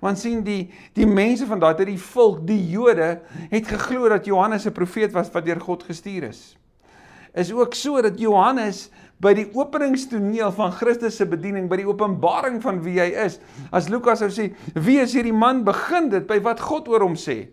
Want 0.04 0.20
sien 0.20 0.42
die 0.44 0.68
die 0.96 1.08
mense 1.08 1.46
van 1.48 1.62
daai 1.62 1.72
tyd, 1.78 1.94
die 1.94 2.00
volk, 2.00 2.42
die 2.46 2.60
Jode, 2.74 3.22
het 3.50 3.70
geglo 3.70 4.10
dat 4.12 4.28
Johannes 4.28 4.66
'n 4.66 4.76
profeet 4.76 5.12
was 5.12 5.30
wat 5.32 5.44
deur 5.44 5.60
God 5.60 5.82
gestuur 5.82 6.28
is. 6.28 6.56
Is 7.32 7.52
ook 7.52 7.74
so 7.74 8.00
dat 8.02 8.20
Johannes 8.20 8.90
by 9.24 9.32
die 9.36 9.46
openingstoneel 9.56 10.52
van 10.54 10.72
Christus 10.76 11.16
se 11.18 11.26
bediening, 11.28 11.66
by 11.70 11.78
die 11.80 11.88
openbaring 11.88 12.60
van 12.64 12.82
wie 12.84 12.98
hy 13.00 13.10
is. 13.24 13.38
As 13.74 13.88
Lukas 13.92 14.20
sou 14.20 14.28
sê, 14.32 14.50
wie 14.76 14.98
is 15.00 15.14
hierdie 15.16 15.34
man? 15.34 15.62
Begin 15.66 16.10
dit 16.12 16.26
by 16.28 16.40
wat 16.44 16.60
God 16.60 16.90
oor 16.92 17.06
hom 17.06 17.16
sê. 17.18 17.46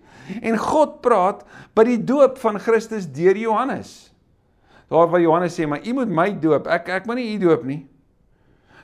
En 0.43 0.57
God 0.59 0.99
praat 1.05 1.45
by 1.75 1.85
die 1.87 1.99
doop 1.99 2.37
van 2.43 2.59
Christus 2.61 3.07
deur 3.15 3.39
Johannes. 3.39 4.11
Daar 4.91 5.07
waar 5.07 5.23
Johannes 5.23 5.55
sê, 5.55 5.67
"Maar 5.67 5.87
u 5.87 5.93
moet 5.93 6.09
my 6.09 6.29
doop. 6.39 6.67
Ek 6.67 6.89
ek 6.89 7.05
moet 7.05 7.15
nie 7.15 7.35
u 7.35 7.37
doop 7.39 7.63
nie." 7.63 7.87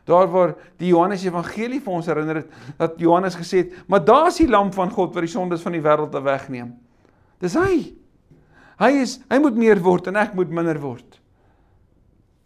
Daar 0.06 0.28
waar 0.28 0.56
die 0.80 0.88
Johannes 0.88 1.24
Evangelie 1.26 1.82
vir 1.82 1.94
ons 1.94 2.06
herinner 2.06 2.36
het 2.36 2.48
dat 2.78 2.94
Johannes 2.98 3.36
gesê 3.36 3.58
het, 3.58 3.74
"Maar 3.88 4.06
daar's 4.06 4.38
die 4.38 4.48
lam 4.48 4.72
van 4.72 4.90
God 4.90 5.14
wat 5.14 5.24
die 5.24 5.32
sondes 5.32 5.62
van 5.62 5.72
die 5.72 5.82
wêreld 5.82 6.24
wegneem." 6.24 6.76
Dis 7.40 7.54
hy. 7.54 7.94
Hy 8.80 8.92
is 9.02 9.20
hy 9.30 9.40
moet 9.40 9.56
meer 9.56 9.80
word 9.80 10.08
en 10.08 10.16
ek 10.16 10.34
moet 10.34 10.50
minder 10.50 10.80
word. 10.80 11.07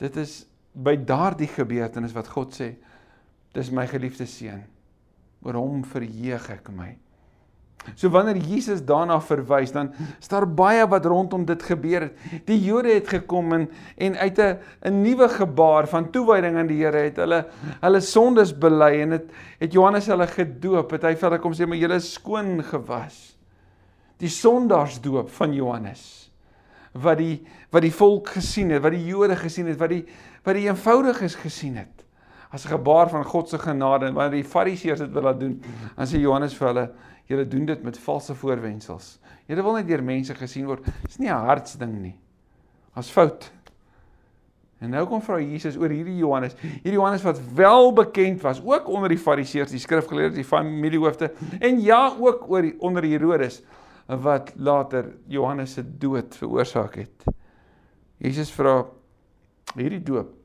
Dit 0.01 0.17
is 0.17 0.41
by 0.73 0.95
daardie 0.97 1.49
gebeurtenis 1.51 2.15
wat 2.15 2.29
God 2.31 2.55
sê, 2.57 2.73
dis 3.53 3.69
my 3.75 3.85
geliefde 3.89 4.25
seun. 4.29 4.63
Oor 5.45 5.57
hom 5.59 5.85
verheug 5.85 6.47
ek 6.53 6.69
my. 6.73 6.93
So 7.97 8.11
wanneer 8.13 8.37
Jesus 8.37 8.83
daarna 8.85 9.17
verwys, 9.25 9.71
dan 9.73 9.89
staar 10.21 10.45
baie 10.45 10.83
wat 10.89 11.05
rondom 11.09 11.47
dit 11.49 11.63
gebeur 11.65 12.05
het. 12.05 12.25
Die 12.45 12.59
Jode 12.61 12.93
het 12.93 13.09
gekom 13.09 13.55
en 13.57 13.67
en 13.97 14.17
uit 14.17 14.39
'n 14.39 14.59
'n 14.85 15.01
nuwe 15.01 15.29
gebaar 15.29 15.87
van 15.87 16.11
toewyding 16.11 16.57
aan 16.57 16.67
die 16.67 16.77
Here 16.77 17.09
het 17.09 17.17
hulle 17.17 17.45
hulle 17.81 18.01
sondes 18.01 18.53
bely 18.53 19.01
en 19.01 19.09
dit 19.09 19.31
het 19.59 19.73
Johannes 19.73 20.07
hulle 20.07 20.27
gedoop. 20.27 20.91
Het 20.91 21.03
hy 21.03 21.15
vir 21.15 21.29
hulle 21.29 21.41
kom 21.41 21.53
sê, 21.53 21.65
"Maar 21.67 21.77
julle 21.77 21.95
is 21.95 22.13
skoon 22.13 22.63
gewas." 22.63 23.37
Die 24.17 24.29
sondaarsdoop 24.29 25.29
van 25.29 25.53
Johannes 25.53 26.30
wat 26.91 27.17
die 27.17 27.41
wat 27.71 27.85
die 27.85 27.93
volk 27.93 28.33
gesien 28.35 28.71
het, 28.73 28.81
wat 28.83 28.91
die 28.91 29.05
Jode 29.05 29.35
gesien 29.39 29.69
het, 29.71 29.79
wat 29.79 29.89
die 29.93 30.03
wat 30.43 30.57
die 30.57 30.67
eenvoudiges 30.67 31.35
gesien 31.39 31.77
het. 31.77 32.05
As 32.51 32.65
'n 32.65 32.73
gebaar 32.75 33.09
van 33.09 33.23
God 33.23 33.49
se 33.49 33.57
genade 33.57 34.05
en 34.05 34.13
wanneer 34.13 34.43
die 34.43 34.49
Fariseërs 34.49 34.99
dit 34.99 35.11
wil 35.11 35.21
laat 35.21 35.39
doen, 35.39 35.61
dan 35.95 36.05
sê 36.05 36.19
Johannes 36.19 36.53
vir 36.53 36.67
hulle, 36.67 36.91
julle 37.25 37.47
doen 37.47 37.65
dit 37.65 37.83
met 37.83 37.97
valse 37.97 38.35
voorwendsels. 38.35 39.19
Julle 39.47 39.63
wil 39.63 39.73
net 39.73 39.87
deur 39.87 40.03
mense 40.03 40.35
gesien 40.35 40.65
word. 40.65 40.85
Dis 41.05 41.17
nie 41.17 41.29
'n 41.29 41.45
hartsding 41.45 42.01
nie. 42.01 42.15
As 42.93 43.09
fout. 43.09 43.51
En 44.81 44.89
nou 44.89 45.05
kom 45.07 45.21
vra 45.21 45.37
Jesus 45.39 45.77
oor 45.77 45.89
hierdie 45.89 46.17
Johannes. 46.17 46.55
Hierdie 46.61 46.97
Johannes 46.97 47.21
wat 47.21 47.39
wel 47.53 47.93
bekend 47.93 48.41
was 48.41 48.61
ook 48.65 48.87
onder 48.87 49.09
die 49.09 49.17
Fariseërs, 49.17 49.71
die 49.71 49.79
skrifgeleerdes, 49.79 50.35
die 50.35 50.43
familiehoofde 50.43 51.31
en 51.59 51.81
ja 51.81 52.15
ook 52.19 52.49
oor 52.49 52.61
die, 52.61 52.75
onder 52.79 53.03
Herodes 53.03 53.61
wat 54.19 54.51
later 54.55 55.13
Johannes 55.27 55.73
se 55.73 55.83
dood 55.97 56.35
veroorsaak 56.35 56.95
het. 56.95 57.23
Jesus 58.17 58.51
vra 58.51 58.85
hierdie 59.75 60.03
doop 60.03 60.41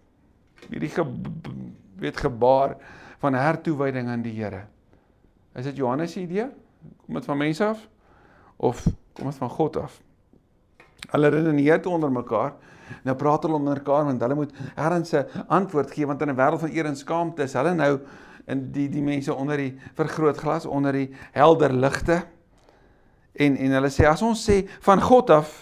hierdie 0.71 0.91
ge, 0.91 1.05
weet 2.01 2.17
gebaar 2.17 2.77
van 3.23 3.35
hertoewyding 3.35 4.09
aan 4.09 4.25
die 4.25 4.35
Here. 4.37 4.65
Is 5.57 5.65
dit 5.65 5.77
Johannes 5.77 6.13
se 6.13 6.21
idee? 6.21 6.49
Kom 7.05 7.19
dit 7.19 7.25
van 7.25 7.39
mense 7.41 7.65
af 7.65 7.89
of 8.57 8.83
kom 9.17 9.31
dit 9.31 9.41
van 9.41 9.51
God 9.51 9.77
af? 9.77 10.01
Hulle 11.11 11.29
redeneer 11.33 11.81
toe 11.83 11.93
onder 11.93 12.13
mekaar. 12.13 12.55
Nou 13.05 13.17
praat 13.19 13.43
hulle 13.47 13.59
onder 13.59 13.79
mekaar 13.79 14.05
want 14.09 14.23
hulle 14.23 14.39
moet 14.39 14.53
ergens 14.75 15.13
'n 15.13 15.27
antwoord 15.49 15.91
gee 15.91 16.07
want 16.07 16.23
in 16.23 16.31
'n 16.31 16.37
wêreld 16.37 16.61
van 16.61 16.71
eer 16.71 16.87
en 16.87 16.97
skaamte 16.97 17.43
is 17.43 17.53
hulle 17.53 17.75
nou 17.75 18.01
in 18.47 18.73
die 18.73 18.89
die 18.89 19.03
mense 19.03 19.35
onder 19.35 19.57
die 19.57 19.79
vergrootglas 19.95 20.67
onder 20.67 20.93
die 20.93 21.15
helder 21.33 21.73
ligte. 21.73 22.23
En 23.39 23.57
en 23.57 23.79
hulle 23.79 23.91
sê 23.93 24.07
as 24.09 24.23
ons 24.23 24.49
sê 24.49 24.63
van 24.81 25.01
God 25.01 25.31
af 25.31 25.55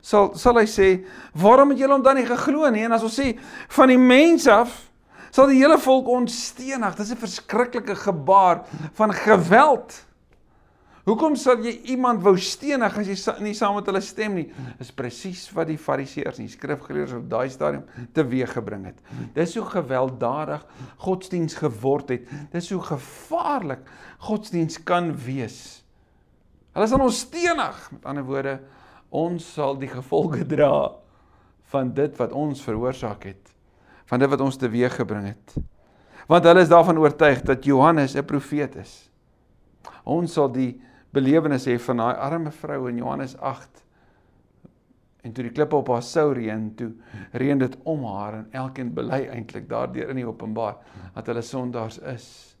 sal 0.00 0.30
sal 0.38 0.60
hy 0.60 0.66
sê 0.70 0.88
waarom 1.34 1.70
het 1.70 1.80
julle 1.82 1.96
hom 1.96 2.02
dan 2.02 2.16
nie 2.16 2.26
geglo 2.28 2.68
nie 2.70 2.84
en 2.86 2.92
as 2.92 3.02
ons 3.02 3.18
sê 3.18 3.32
van 3.74 3.90
die 3.90 3.98
mens 3.98 4.46
af 4.46 4.88
sal 5.34 5.50
die 5.50 5.60
hele 5.60 5.78
volk 5.78 6.08
ons 6.08 6.34
steenig. 6.50 6.96
Dis 6.96 7.12
'n 7.12 7.16
verskriklike 7.16 7.94
gebaar 7.94 8.64
van 8.94 9.12
geweld. 9.12 10.04
Hoekom 11.08 11.36
sal 11.36 11.62
jy 11.64 11.72
iemand 11.88 12.20
wou 12.22 12.36
stenig 12.36 12.98
as 12.98 13.06
jy 13.06 13.16
nie 13.40 13.54
saam 13.54 13.74
met 13.78 13.86
hulle 13.86 14.00
stem 14.00 14.34
nie? 14.34 14.52
Dis 14.78 14.90
presies 14.92 15.46
wat 15.56 15.66
die 15.66 15.78
Fariseërs 15.78 16.38
en 16.38 16.44
die 16.44 16.52
skrifgeleerdes 16.52 17.14
op 17.16 17.30
daai 17.30 17.48
stadium 17.48 17.84
teweeggebring 18.12 18.84
het. 18.90 18.98
Dis 19.34 19.54
hoe 19.56 19.64
gewelddadig 19.64 20.66
godsdiens 20.98 21.54
geword 21.54 22.08
het. 22.10 22.28
Dis 22.52 22.70
hoe 22.70 22.82
gevaarlik 22.82 23.88
godsdiens 24.18 24.76
kan 24.84 25.14
wees. 25.16 25.82
Hulle 26.78 26.86
sal 26.86 27.02
ons 27.02 27.24
stenig. 27.26 27.78
Met 27.90 28.04
ander 28.06 28.22
woorde, 28.22 28.52
ons 29.10 29.42
sal 29.56 29.74
die 29.80 29.90
gevolge 29.90 30.44
dra 30.46 30.94
van 31.72 31.90
dit 31.90 32.14
wat 32.20 32.34
ons 32.38 32.62
veroorsaak 32.62 33.26
het. 33.26 33.50
Van 34.06 34.22
dit 34.22 34.30
wat 34.30 34.44
ons 34.44 34.60
teweeggebring 34.62 35.26
het. 35.32 35.56
Want 36.30 36.46
hulle 36.46 36.62
is 36.62 36.70
daarvan 36.70 37.00
oortuig 37.02 37.42
dat 37.42 37.66
Johannes 37.66 38.14
'n 38.14 38.24
profeet 38.24 38.76
is. 38.76 39.10
Ons 40.04 40.32
sal 40.32 40.52
die 40.52 40.80
belewenis 41.10 41.66
hê 41.66 41.78
van 41.80 41.96
daai 41.96 42.14
arme 42.14 42.50
vrou 42.50 42.88
in 42.88 42.96
Johannes 42.96 43.36
8 43.36 43.84
en 45.22 45.32
toe 45.32 45.42
die 45.42 45.52
klippe 45.52 45.76
op 45.76 45.88
haar 45.88 46.02
sou 46.02 46.32
reën 46.32 46.74
toe 46.76 46.92
reën 47.32 47.58
dit 47.58 47.76
om 47.82 48.04
haar 48.04 48.34
en 48.34 48.48
elkeen 48.52 48.94
bely 48.94 49.26
eintlik 49.26 49.68
daardeur 49.68 50.08
in 50.08 50.16
die 50.16 50.26
openbaar 50.26 50.76
dat 51.14 51.26
hulle 51.26 51.42
sondaars 51.42 51.98
is. 51.98 52.56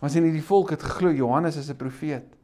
Maar 0.00 0.10
sien 0.10 0.22
hierdie 0.22 0.44
volk 0.44 0.70
het 0.70 0.82
geglo 0.82 1.10
Johannes 1.10 1.56
is 1.56 1.70
'n 1.70 1.76
profeet. 1.76 2.37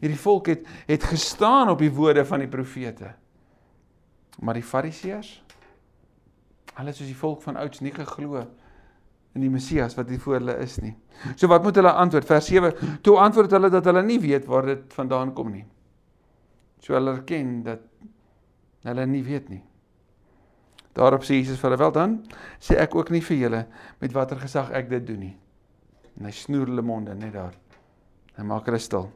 Hierdie 0.00 0.20
volk 0.20 0.52
het 0.52 0.66
het 0.86 1.04
gestaan 1.04 1.70
op 1.72 1.82
die 1.82 1.92
woorde 1.92 2.24
van 2.24 2.44
die 2.44 2.50
profete. 2.50 3.14
Maar 4.40 4.60
die 4.60 4.66
Fariseërs 4.66 5.32
hulle 6.76 6.92
soos 6.92 7.08
die 7.08 7.16
volk 7.16 7.40
van 7.44 7.56
ouds 7.56 7.80
nie 7.80 7.92
geglo 7.94 8.42
in 9.36 9.44
die 9.44 9.52
Messias 9.52 9.96
wat 9.96 10.10
hier 10.12 10.20
voor 10.20 10.38
hulle 10.38 10.56
is 10.64 10.78
nie. 10.80 10.94
So 11.36 11.48
wat 11.52 11.64
moet 11.64 11.76
hulle 11.76 11.92
antwoord? 11.92 12.28
Vers 12.28 12.48
7. 12.50 13.00
Toe 13.04 13.16
antwoord 13.20 13.52
hulle 13.56 13.70
dat 13.72 13.84
hulle 13.88 14.02
nie 14.04 14.18
weet 14.20 14.48
waar 14.48 14.68
dit 14.68 14.96
vandaan 14.96 15.32
kom 15.36 15.52
nie. 15.52 15.64
So 16.84 16.96
hulle 16.96 17.16
erken 17.18 17.58
dat 17.66 17.84
hulle 18.86 19.06
nie 19.08 19.22
weet 19.26 19.50
nie. 19.52 19.62
Daarop 20.96 21.26
sê 21.28 21.36
Jesus 21.36 21.60
vir 21.60 21.70
hulle 21.70 21.80
wel 21.82 21.92
dan 21.92 22.16
sê 22.62 22.78
ek 22.80 22.94
ook 22.96 23.12
nie 23.12 23.20
vir 23.24 23.36
julle 23.36 23.62
met 24.00 24.16
watter 24.16 24.40
gesag 24.40 24.72
ek 24.76 24.88
dit 24.92 25.04
doen 25.08 25.20
nie. 25.28 25.34
En 26.16 26.28
hy 26.28 26.32
snoer 26.32 26.72
hulle 26.72 26.84
monde 26.84 27.16
net 27.16 27.36
daar. 27.36 27.56
Hy 28.36 28.44
maak 28.48 28.68
hulle 28.68 28.80
stil. 28.80 29.10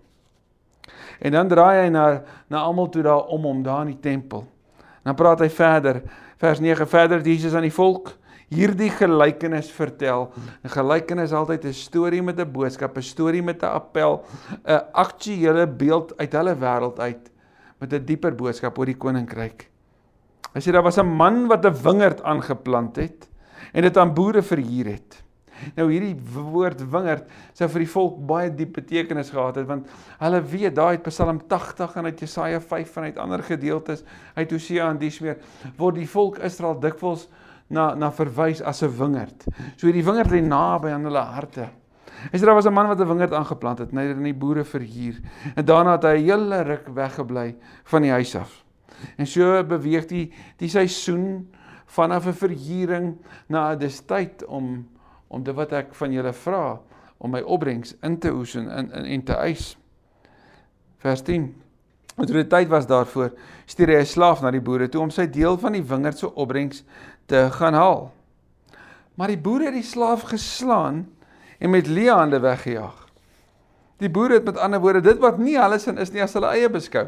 En 1.21 1.33
dan 1.33 1.49
draai 1.49 1.85
hy 1.85 1.89
na 1.89 2.23
na 2.49 2.61
almal 2.61 2.89
toe 2.89 3.03
daar 3.03 3.27
om 3.29 3.43
hom 3.43 3.63
daar 3.63 3.81
in 3.87 3.95
die 3.95 4.01
tempel. 4.01 4.47
Dan 5.03 5.15
praat 5.15 5.41
hy 5.41 5.49
verder. 5.49 6.03
Vers 6.37 6.61
9 6.61 6.89
verder 6.89 7.21
Jesus 7.21 7.55
aan 7.55 7.69
die 7.69 7.75
volk 7.75 8.17
hierdie 8.51 8.91
gelykenis 8.91 9.71
vertel. 9.71 10.33
'n 10.65 10.69
Gelykenis 10.69 11.31
is 11.31 11.37
altyd 11.37 11.65
'n 11.65 11.73
storie 11.73 12.23
met 12.23 12.39
'n 12.39 12.53
boodskap, 12.53 12.97
'n 12.97 13.03
storie 13.03 13.43
met 13.43 13.63
'n 13.63 13.67
appel, 13.67 14.25
'n 14.67 14.81
aktuele 14.93 15.67
beeld 15.67 16.17
uit 16.19 16.33
hulle 16.33 16.55
wêreld 16.55 16.99
uit 16.99 17.31
met 17.79 17.93
'n 17.93 18.05
dieper 18.05 18.35
boodskap 18.35 18.79
oor 18.79 18.87
die 18.87 18.99
koninkryk. 18.99 19.71
Hy 20.53 20.61
sê 20.61 20.73
daar 20.73 20.83
was 20.83 20.99
'n 20.99 21.07
man 21.07 21.47
wat 21.47 21.65
'n 21.65 21.83
wingerd 21.83 22.23
aangeplant 22.23 22.97
het 22.97 23.29
en 23.73 23.83
dit 23.83 23.97
aan 23.97 24.15
boere 24.15 24.43
verhuur 24.43 24.87
het. 24.87 25.23
Nou 25.77 25.91
hierdie 25.91 26.15
woord 26.35 26.83
wingerd 26.93 27.29
sou 27.53 27.69
vir 27.69 27.85
die 27.85 27.91
volk 27.93 28.19
baie 28.27 28.51
diep 28.55 28.73
betekenis 28.79 29.31
gehad 29.31 29.57
het 29.57 29.67
want 29.67 29.89
hulle 30.21 30.41
weet 30.53 30.75
daai 30.75 30.97
uit 30.97 31.03
Psalm 31.09 31.41
80 31.49 31.97
en 31.97 32.05
uit 32.05 32.21
Jesaja 32.21 32.61
5 32.61 32.97
en 32.97 33.03
uit 33.11 33.19
ander 33.19 33.43
gedeeltes 33.43 34.05
uit 34.35 34.51
Hosea 34.51 34.91
en 34.91 34.99
dis 34.99 35.21
meer 35.21 35.39
word 35.77 36.01
die 36.01 36.09
volk 36.09 36.39
Israel 36.39 36.79
dikwels 36.81 37.29
na 37.71 37.95
na 37.95 38.11
verwys 38.11 38.63
as 38.63 38.83
'n 38.83 38.91
wingerd. 38.99 39.47
So 39.77 39.87
hierdie 39.87 40.05
wingerd 40.05 40.31
lê 40.31 40.41
naby 40.43 40.91
aan 40.91 41.05
hulle 41.05 41.23
harte. 41.23 41.69
Israel 42.33 42.55
was 42.55 42.67
'n 42.67 42.73
man 42.73 42.89
wat 42.89 43.01
'n 43.01 43.09
wingerd 43.09 43.33
aangeplant 43.33 43.79
het, 43.79 43.93
net 43.93 44.17
in 44.17 44.23
die 44.23 44.35
boere 44.35 44.65
verhuur. 44.65 45.21
En 45.55 45.65
daarna 45.65 45.93
het 45.93 46.03
hy 46.03 46.17
'n 46.19 46.25
hele 46.25 46.63
ruk 46.63 46.89
weggebly 46.89 47.57
van 47.85 48.03
die 48.03 48.11
huis 48.11 48.35
af. 48.37 48.65
En 49.17 49.27
so 49.27 49.65
beweeg 49.65 50.07
die 50.07 50.33
die 50.57 50.69
seisoen 50.69 51.49
vanaf 51.87 52.27
'n 52.27 52.33
verhuuring 52.33 53.17
na 53.47 53.75
dis 53.75 54.01
tyd 54.01 54.45
om 54.45 54.89
om 55.31 55.43
dit 55.47 55.55
wat 55.55 55.73
ek 55.79 55.95
van 55.95 56.13
julle 56.13 56.33
vra 56.35 56.65
om 57.21 57.31
my 57.31 57.41
opbrengs 57.41 57.95
in 58.03 58.19
te 58.19 58.33
oefen 58.35 58.69
en 58.69 58.91
en 58.91 59.05
en 59.05 59.25
te 59.25 59.37
eis. 59.47 59.75
Vers 61.01 61.23
10. 61.23 61.49
En 62.17 62.27
toe 62.27 62.37
die 62.37 62.47
tyd 62.47 62.69
was 62.69 62.89
daarvoor, 62.91 63.31
stuur 63.67 63.95
hy 63.95 64.01
'n 64.01 64.07
slaaf 64.07 64.43
na 64.43 64.51
die 64.51 64.61
boere 64.61 64.89
toe 64.89 65.01
om 65.01 65.11
sy 65.11 65.27
deel 65.27 65.59
van 65.59 65.73
die 65.73 65.85
wingerd 65.85 66.19
se 66.19 66.35
opbrengs 66.35 66.85
te 67.27 67.49
gaan 67.51 67.75
haal. 67.75 68.11
Maar 69.15 69.29
die 69.29 69.39
boere 69.39 69.65
het 69.65 69.75
die 69.75 69.87
slaaf 69.87 70.23
geslaan 70.23 71.07
en 71.59 71.71
met 71.71 71.87
leehande 71.87 72.41
weggejaag. 72.41 73.07
Die 74.01 74.11
boere 74.11 74.35
het 74.35 74.45
met 74.45 74.57
ander 74.57 74.81
woorde 74.81 75.01
dit 75.01 75.19
wat 75.19 75.39
nie 75.39 75.59
hulle 75.61 75.79
sin 75.79 75.99
is 75.99 76.13
nie 76.13 76.23
as 76.23 76.33
hulle 76.33 76.49
eie 76.57 76.69
beskou. 76.69 77.07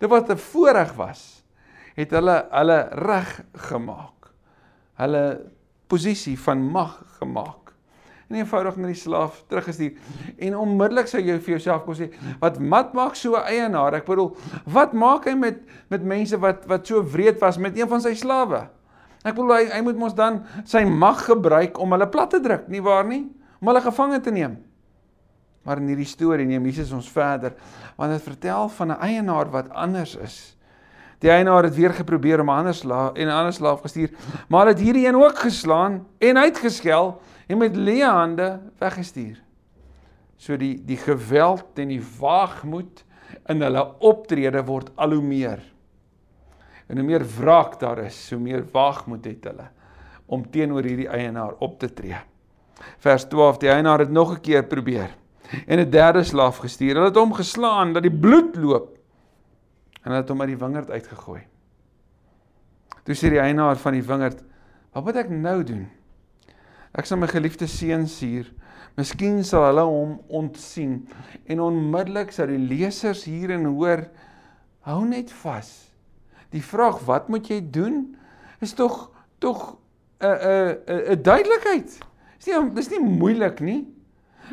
Dit 0.00 0.08
wat 0.08 0.30
'n 0.30 0.36
voorreg 0.36 0.94
was, 0.96 1.44
het 1.94 2.10
hulle 2.10 2.46
hulle 2.50 2.88
reg 2.90 3.42
gemaak. 3.54 4.32
Hulle 4.94 5.40
posisie 5.90 6.36
van 6.38 6.62
mag 6.72 6.94
gemaak. 7.18 7.72
En 8.30 8.38
eenvoudig 8.38 8.76
na 8.78 8.92
die 8.92 8.98
slaaf 8.98 9.40
teruggestuur. 9.50 9.96
En 10.38 10.56
onmiddellik 10.62 11.08
sou 11.10 11.18
jy 11.18 11.34
vir 11.42 11.56
jouself 11.56 11.82
kon 11.86 11.96
sê, 11.98 12.12
wat 12.38 12.60
mat 12.62 12.92
maak 12.94 13.16
so 13.18 13.34
'n 13.34 13.42
eienaar? 13.50 13.94
Ek 13.94 14.06
bedoel, 14.06 14.36
wat 14.66 14.92
maak 14.92 15.26
hy 15.26 15.34
met 15.34 15.58
met 15.90 16.02
mense 16.02 16.38
wat 16.38 16.66
wat 16.66 16.86
so 16.86 17.02
wreed 17.02 17.40
was 17.40 17.58
met 17.58 17.76
een 17.76 17.88
van 17.88 18.00
sy 18.00 18.14
slawe? 18.14 18.68
Ek 19.24 19.34
bedoel 19.34 19.54
hy 19.56 19.64
hy 19.74 19.80
moet 19.82 19.98
mos 19.98 20.14
dan 20.14 20.44
sy 20.64 20.84
mag 20.84 21.24
gebruik 21.26 21.78
om 21.78 21.92
hulle 21.92 22.08
plat 22.08 22.30
te 22.30 22.40
druk, 22.40 22.68
nie 22.68 22.80
waar 22.80 23.04
nie? 23.04 23.26
Om 23.60 23.66
hulle 23.66 23.80
gevange 23.80 24.20
te 24.20 24.30
neem. 24.30 24.56
Maar 25.64 25.76
in 25.76 25.88
hierdie 25.88 26.08
storie 26.08 26.46
neem 26.46 26.64
Jesus 26.64 26.92
ons 26.92 27.10
verder 27.10 27.52
want 27.96 28.12
dit 28.12 28.22
vertel 28.22 28.68
van 28.68 28.92
'n 28.92 29.00
eienaar 29.00 29.50
wat 29.50 29.70
anders 29.70 30.16
is. 30.16 30.56
Die 31.20 31.30
eienaar 31.30 31.66
het 31.68 31.76
weer 31.76 31.92
geprobeer 31.92 32.40
om 32.40 32.48
'n 32.50 32.58
ander 32.58 32.74
slaaf 32.74 33.12
en 33.12 33.26
'n 33.26 33.30
ander 33.30 33.52
slaaf 33.52 33.80
gestuur, 33.80 34.10
maar 34.48 34.66
het 34.66 34.78
hierdie 34.78 35.06
een 35.06 35.16
ook 35.16 35.38
geslaan 35.38 36.06
en 36.18 36.38
uitgeskel 36.38 37.20
en 37.46 37.58
met 37.58 37.76
leë 37.76 38.06
hande 38.06 38.60
weggestuur. 38.78 39.42
So 40.36 40.56
die 40.56 40.82
die 40.84 40.96
geweld 40.96 41.78
en 41.78 41.88
die 41.88 42.02
waagmoed 42.20 43.04
in 43.46 43.62
hulle 43.62 43.98
optrede 43.98 44.64
word 44.64 44.90
al 44.94 45.12
hoe 45.12 45.22
meer. 45.22 45.60
En 46.86 46.96
hoe 46.96 47.06
meer 47.06 47.26
wraak 47.38 47.80
daar 47.80 47.98
is, 47.98 48.30
hoe 48.30 48.40
meer 48.40 48.64
waagmoed 48.72 49.24
het 49.24 49.44
hulle 49.44 49.68
om 50.26 50.50
teenoor 50.50 50.82
hierdie 50.82 51.08
eienaar 51.08 51.54
op 51.58 51.78
te 51.78 51.92
tree. 51.92 52.16
Vers 52.98 53.24
12: 53.24 53.58
Die 53.58 53.68
eienaar 53.68 53.98
het 53.98 54.10
nog 54.10 54.32
'n 54.32 54.40
keer 54.40 54.64
probeer 54.64 55.10
en 55.66 55.78
'n 55.78 55.90
derde 55.90 56.22
slaaf 56.22 56.56
gestuur. 56.56 56.94
Hulle 56.94 57.06
het 57.06 57.16
hom 57.16 57.32
geslaan 57.32 57.92
dat 57.92 58.02
die 58.02 58.18
bloed 58.18 58.56
loop 58.56 58.99
en 60.04 60.12
het 60.12 60.28
hom 60.28 60.40
uit 60.40 60.52
die 60.54 60.60
wingerd 60.60 60.90
uitgegooi. 60.90 61.42
Toe 63.04 63.16
sê 63.16 63.30
die 63.32 63.40
eienaar 63.40 63.76
van 63.80 63.96
die 63.96 64.04
wingerd: 64.04 64.42
"Wat 64.92 65.04
moet 65.04 65.16
ek 65.16 65.30
nou 65.30 65.62
doen? 65.64 65.88
Ek 66.92 67.06
sal 67.06 67.18
my 67.18 67.28
geliefde 67.30 67.66
seun 67.66 68.06
stuur. 68.08 68.50
Miskien 68.96 69.44
sal 69.44 69.64
hulle 69.68 69.84
hom 69.86 70.20
ontsien." 70.28 71.08
En 71.46 71.60
onmiddellik 71.60 72.32
sou 72.32 72.46
die 72.46 72.58
lesers 72.58 73.24
hierin 73.24 73.64
hoor: 73.64 74.08
"Hou 74.80 75.04
net 75.04 75.32
vas. 75.42 75.90
Die 76.50 76.62
vraag 76.62 77.04
wat 77.06 77.28
moet 77.28 77.48
jy 77.48 77.60
doen 77.70 78.16
is 78.60 78.74
tog 78.74 79.10
tog 79.38 79.76
'n 80.20 80.26
'n 80.26 81.12
'n 81.12 81.22
duidelikheid. 81.22 81.98
Dis 82.38 82.46
nie 82.46 82.70
dis 82.74 82.90
nie 82.90 83.00
moeilik 83.00 83.60
nie. 83.60 83.88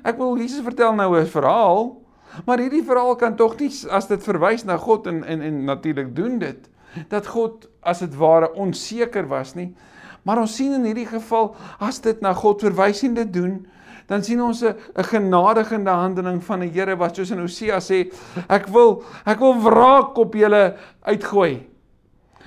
Ek 0.03 0.17
wil 0.17 0.37
Jesus 0.37 0.63
vertel 0.63 0.93
nou 0.93 1.19
'n 1.19 1.25
verhaal 1.25 2.06
Maar 2.45 2.59
hierdie 2.59 2.83
verhaal 2.83 3.15
kan 3.15 3.35
tog 3.35 3.57
nie 3.59 3.71
as 3.89 4.07
dit 4.07 4.23
verwys 4.23 4.63
na 4.63 4.77
God 4.77 5.07
en 5.07 5.23
en 5.23 5.41
en 5.41 5.63
natuurlik 5.63 6.15
doen 6.15 6.39
dit 6.39 6.69
dat 7.09 7.27
God 7.27 7.67
as 7.81 7.99
dit 7.99 8.15
ware 8.15 8.51
onseker 8.53 9.27
was 9.27 9.53
nie. 9.55 9.75
Maar 10.25 10.41
ons 10.43 10.55
sien 10.55 10.73
in 10.73 10.85
hierdie 10.87 11.07
geval 11.07 11.55
as 11.79 12.01
dit 12.03 12.21
na 12.21 12.33
God 12.33 12.61
verwys 12.61 13.03
en 13.03 13.13
dit 13.13 13.33
doen, 13.33 13.59
dan 14.07 14.23
sien 14.23 14.41
ons 14.41 14.63
'n 14.63 14.75
genadigende 14.95 15.91
handeling 15.91 16.43
van 16.43 16.59
die 16.59 16.69
Here 16.69 16.95
wat 16.95 17.15
soos 17.15 17.31
in 17.31 17.39
Hosea 17.39 17.79
sê, 17.79 18.11
ek 18.49 18.67
wil 18.67 19.03
ek 19.25 19.39
wil 19.39 19.61
wraak 19.61 20.17
op 20.17 20.33
julle 20.33 20.75
uitgooi. 21.03 21.67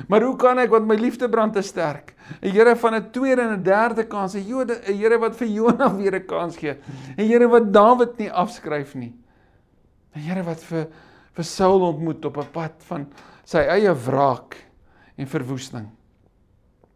Maar 0.08 0.22
hoe 0.22 0.36
kan 0.36 0.58
ek 0.58 0.70
want 0.70 0.86
my 0.86 0.96
liefde 0.96 1.28
brand 1.28 1.52
te 1.52 1.62
sterk? 1.62 2.14
'n 2.42 2.48
Here 2.48 2.76
van 2.76 2.94
'n 2.94 3.10
tweede 3.10 3.42
en 3.42 3.58
'n 3.58 3.62
derde 3.62 4.06
kans, 4.06 4.34
'n 4.34 4.46
Jode, 4.46 4.80
'n 4.86 4.96
Here 4.96 5.18
wat 5.18 5.36
vir 5.36 5.48
Jonah 5.48 5.96
weer 5.96 6.14
'n 6.14 6.26
kans 6.26 6.56
gee. 6.56 6.76
'n 7.18 7.26
Here 7.26 7.48
wat 7.48 7.72
Dawid 7.72 8.18
nie 8.18 8.30
afskryf 8.30 8.94
nie. 8.94 9.12
'n 10.14 10.20
Here 10.20 10.42
wat 10.42 10.62
vir 10.62 10.88
vir 11.34 11.44
Saul 11.44 11.82
ontmoet 11.86 12.24
op 12.24 12.36
'n 12.38 12.52
pad 12.52 12.82
van 12.88 13.06
sy 13.44 13.58
eie 13.58 13.94
wraak 13.94 14.56
en 15.16 15.26
verwoesting. 15.26 15.88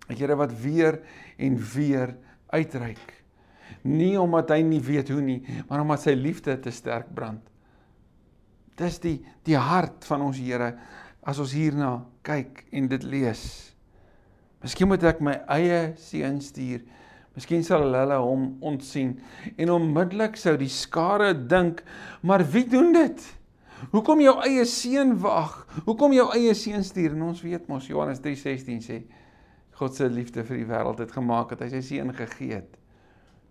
'n 0.09 0.17
Here 0.17 0.37
wat 0.37 0.53
weer 0.53 1.01
en 1.39 1.57
weer 1.57 2.17
uitreik. 2.51 3.23
Nie 3.83 4.21
omdat 4.21 4.51
hy 4.51 4.63
nie 4.63 4.81
weet 4.81 5.09
hoe 5.09 5.21
nie, 5.21 5.43
maar 5.69 5.81
omdat 5.81 6.03
sy 6.03 6.15
liefde 6.15 6.61
te 6.61 6.71
sterk 6.71 7.15
brand. 7.15 7.43
Dis 8.77 8.99
die 8.99 9.25
die 9.45 9.57
hart 9.57 10.05
van 10.05 10.23
ons 10.23 10.39
Here 10.39 10.75
as 11.23 11.39
ons 11.39 11.53
hierna 11.53 12.05
kyk 12.23 12.65
en 12.73 12.89
dit 12.89 13.03
lees. 13.03 13.75
Miskien 14.63 14.89
moet 14.89 15.03
ek 15.05 15.21
my 15.21 15.35
eie 15.49 15.95
seun 16.01 16.41
stuur. 16.41 16.81
Miskien 17.35 17.65
sal 17.67 17.83
hulle 17.83 18.19
hom 18.23 18.45
ontsien 18.63 19.17
en 19.59 19.73
onmiddellik 19.75 20.37
sou 20.39 20.55
die 20.57 20.71
skare 20.71 21.33
dink, 21.35 21.83
maar 22.23 22.45
wie 22.53 22.67
doen 22.71 22.93
dit? 22.95 23.25
Hoekom 23.91 24.23
jou 24.23 24.37
eie 24.47 24.65
seun 24.71 25.17
wag? 25.21 25.65
Hoekom 25.85 26.15
jou 26.15 26.29
eie 26.37 26.55
seun 26.55 26.85
stuur? 26.87 27.13
En 27.17 27.27
ons 27.33 27.43
weet 27.43 27.67
mos 27.69 27.89
Johannes 27.91 28.23
3:16 28.23 28.87
sê 28.87 29.03
God 29.75 29.95
se 29.95 30.07
liefde 30.09 30.45
vir 30.47 30.57
die 30.63 30.69
wêreld 30.71 31.03
het 31.03 31.13
gemaak 31.13 31.51
dat 31.51 31.67
hy 31.67 31.69
sy 31.75 31.83
seun 31.83 32.15
gegee 32.15 32.55
het 32.55 32.81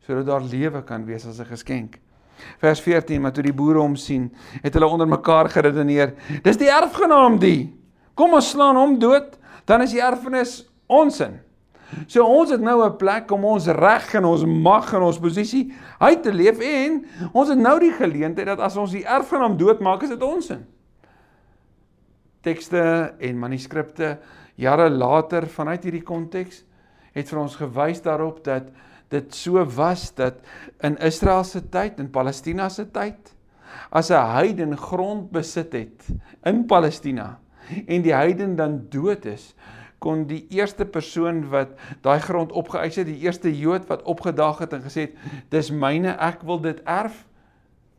sodat 0.04 0.26
daar 0.28 0.44
lewe 0.44 0.82
kan 0.84 1.06
wees 1.06 1.26
as 1.26 1.40
'n 1.40 1.46
geskenk. 1.46 2.00
Vers 2.60 2.82
14, 2.82 3.22
maar 3.22 3.32
toe 3.32 3.44
die 3.44 3.54
boere 3.54 3.80
hom 3.80 3.96
sien, 3.96 4.32
het 4.62 4.74
hulle 4.74 4.88
onder 4.88 5.08
mekaar 5.08 5.50
geredeneer. 5.50 6.14
Dis 6.44 6.58
die 6.58 6.70
erfgenaam 6.70 7.40
die. 7.40 7.74
Kom 8.14 8.34
ons 8.34 8.50
slaan 8.50 8.76
hom 8.76 9.00
dood, 9.00 9.38
dan 9.66 9.82
is 9.82 9.92
die 9.92 10.02
erfenis 10.02 10.70
ons 10.88 11.20
in. 11.20 11.40
So 12.08 12.26
ons 12.26 12.52
het 12.52 12.62
nou 12.62 12.84
'n 12.86 12.98
plek 12.98 13.32
om 13.32 13.46
ons 13.46 13.68
reg 13.68 14.14
en 14.14 14.26
ons 14.26 14.46
mag 14.46 14.94
en 14.94 15.02
ons 15.02 15.20
posisie 15.20 15.74
uit 16.00 16.24
te 16.24 16.34
leef 16.34 16.60
en 16.60 17.06
ons 17.34 17.50
het 17.50 17.58
nou 17.58 17.80
die 17.80 17.92
geleentheid 17.92 18.48
dat 18.48 18.60
as 18.60 18.78
ons 18.78 18.92
die 18.92 19.06
erfgenaam 19.06 19.58
doodmaak, 19.58 20.04
is 20.04 20.10
dit 20.10 20.24
ons 20.24 20.50
in. 20.50 20.66
Tekste 22.42 23.14
en 23.20 23.40
manuskripte 23.40 24.20
jare 24.56 24.90
later 24.90 25.48
vanuit 25.48 25.84
hierdie 25.84 26.04
konteks 26.04 26.64
het 27.14 27.30
vir 27.30 27.40
ons 27.40 27.56
gewys 27.56 28.02
daarop 28.02 28.44
dat 28.44 28.64
dit 29.14 29.36
so 29.36 29.62
was 29.76 30.10
dat 30.18 30.42
in 30.82 30.98
Israel 30.98 31.44
se 31.44 31.62
tyd 31.70 32.00
en 32.00 32.10
Palestina 32.10 32.70
se 32.70 32.86
tyd 32.86 33.34
as 33.92 34.10
'n 34.10 34.30
heiden 34.34 34.78
grond 34.78 35.32
besit 35.32 35.74
het 35.74 36.06
in 36.46 36.66
Palestina 36.66 37.40
en 37.88 38.02
die 38.02 38.14
heiden 38.14 38.56
dan 38.56 38.86
dood 38.90 39.26
is 39.26 39.56
kon 40.04 40.26
die 40.28 40.42
eerste 40.54 40.86
persoon 40.86 41.46
wat 41.54 41.76
daai 42.06 42.20
grond 42.24 42.52
opgeëis 42.52 43.00
het 43.02 43.08
die 43.08 43.22
eerste 43.24 43.52
Jood 43.56 43.88
wat 43.92 44.04
opgedaag 44.10 44.64
het 44.66 44.76
en 44.78 44.84
gesê 44.86 45.08
het 45.08 45.54
dis 45.54 45.72
myne 45.72 46.18
ek 46.20 46.44
wil 46.48 46.60
dit 46.64 46.82
erf 46.84 47.24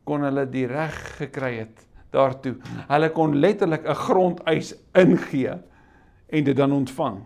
kon 0.05 0.25
hulle 0.25 0.45
die 0.49 0.67
reg 0.69 0.95
gekry 1.19 1.55
het 1.63 1.85
daartoe 2.15 2.55
hulle 2.91 3.09
kon 3.15 3.35
letterlik 3.35 3.87
'n 3.87 4.01
grondeis 4.05 4.75
ingee 4.93 5.57
en 6.29 6.43
dit 6.43 6.57
dan 6.57 6.71
ontvang 6.71 7.23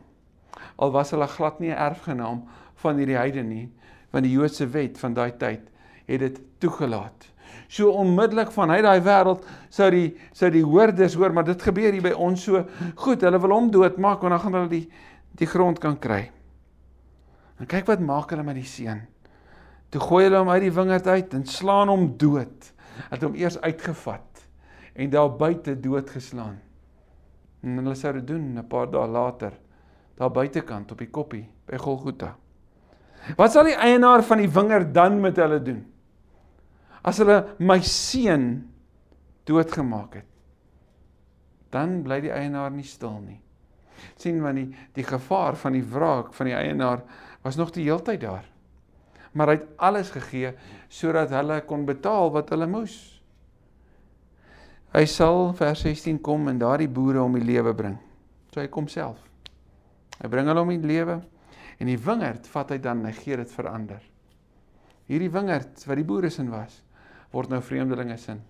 al 0.76 0.92
was 0.92 1.12
hulle 1.12 1.28
glad 1.28 1.60
nie 1.60 1.72
'n 1.72 1.84
erfgenaam 1.90 2.48
van 2.76 2.98
hierdie 2.98 3.20
heiden 3.20 3.48
nie 3.48 3.68
want 4.12 4.26
die 4.26 4.34
Joodse 4.34 4.68
wet 4.68 4.98
van 5.00 5.14
daai 5.14 5.32
tyd 5.38 5.68
het 6.10 6.20
dit 6.20 6.40
toegelaat. 6.58 7.28
So 7.68 7.92
onmiddellik 7.92 8.52
van 8.52 8.72
hy 8.74 8.82
daai 8.82 9.02
wêreld 9.06 9.46
sou 9.70 9.90
die 9.94 10.18
sou 10.34 10.50
die 10.54 10.64
hoorders 10.66 11.16
hoor, 11.16 11.34
maar 11.34 11.46
dit 11.46 11.62
gebeur 11.62 11.94
hier 11.94 12.06
by 12.06 12.16
ons 12.18 12.44
so 12.44 12.64
goed. 12.96 13.22
Hulle 13.22 13.40
wil 13.40 13.56
hom 13.56 13.70
doodmaak 13.72 14.22
want 14.22 14.36
dan 14.36 14.44
gaan 14.46 14.58
hulle 14.60 14.74
die 14.74 14.86
die 15.40 15.48
grond 15.48 15.80
kan 15.80 15.96
kry. 16.02 16.32
En 17.60 17.68
kyk 17.70 17.88
wat 17.88 18.02
maak 18.04 18.32
hulle 18.34 18.44
met 18.44 18.58
die 18.58 18.68
seun. 18.68 19.04
Toe 19.94 20.02
gooi 20.02 20.26
hulle 20.26 20.42
hom 20.42 20.50
uit 20.50 20.64
die 20.66 20.74
wingerd 20.74 21.08
uit 21.08 21.34
en 21.38 21.46
slaan 21.46 21.92
hom 21.92 22.10
dood. 22.18 22.74
Het 23.10 23.24
hom 23.24 23.38
eers 23.38 23.60
uitgevat 23.62 24.44
en 25.00 25.10
daar 25.14 25.30
buite 25.32 25.78
doodgeslaan. 25.80 26.58
En 27.64 27.80
hulle 27.80 27.96
sou 27.96 28.14
dit 28.14 28.28
doen 28.28 28.58
'n 28.58 28.68
paar 28.68 28.90
dae 28.92 29.08
later 29.08 29.54
daar 30.18 30.32
buitekant 30.32 30.92
op 30.92 30.98
die 30.98 31.10
koppie 31.10 31.46
by 31.66 31.78
Golgotha. 31.78 32.36
Wat 33.38 33.52
sal 33.52 33.64
die 33.64 33.76
eienaar 33.76 34.24
van 34.24 34.38
die 34.38 34.50
wingerd 34.50 34.94
dan 34.94 35.20
met 35.20 35.38
hulle 35.40 35.62
doen? 35.62 35.86
As 37.10 37.20
hulle 37.22 37.40
my 37.66 37.80
seun 37.86 38.50
doodgemaak 39.50 40.20
het. 40.20 40.28
Dan 41.74 42.00
bly 42.06 42.20
die 42.26 42.34
eienaar 42.34 42.74
nie 42.74 42.88
stil 42.88 43.20
nie. 43.22 43.40
sien 44.16 44.38
want 44.40 44.56
die 44.56 44.70
die 44.96 45.04
gevaar 45.04 45.58
van 45.60 45.74
die 45.76 45.84
wraak 45.84 46.30
van 46.34 46.48
die 46.48 46.56
eienaar 46.56 47.02
was 47.44 47.58
nog 47.60 47.74
die 47.76 47.84
heeltyd 47.84 48.22
daar. 48.22 48.46
Maar 49.34 49.48
hy 49.48 49.56
het 49.58 49.66
alles 49.78 50.12
gegee 50.14 50.54
sodat 50.90 51.34
hulle 51.36 51.60
kon 51.68 51.84
betaal 51.86 52.32
wat 52.32 52.54
hulle 52.54 52.68
moes. 52.68 52.96
Hy 54.94 55.04
sal 55.06 55.52
vers 55.54 55.84
16 55.84 56.22
kom 56.24 56.48
en 56.48 56.62
daardie 56.62 56.88
boere 56.88 57.22
om 57.22 57.36
die 57.36 57.44
lewe 57.46 57.74
bring. 57.76 57.98
So 58.54 58.62
hy 58.62 58.70
kom 58.72 58.88
self. 58.88 59.20
Hy 60.22 60.32
bring 60.32 60.48
hulle 60.48 60.64
om 60.64 60.72
die 60.74 60.94
lewe 60.96 61.20
En 61.80 61.88
die 61.88 62.00
wingerd 62.00 62.48
vat 62.52 62.74
hy 62.74 62.78
dan 62.84 63.06
en 63.08 63.16
gee 63.16 63.38
dit 63.40 63.52
verander. 63.56 64.02
Hierdie 65.10 65.32
wingerd 65.32 65.86
wat 65.88 65.98
die 65.98 66.06
boere 66.06 66.30
sin 66.34 66.52
was, 66.52 66.82
word 67.34 67.52
nou 67.52 67.62
vreemdelinge 67.64 68.18
sin. 68.18 68.42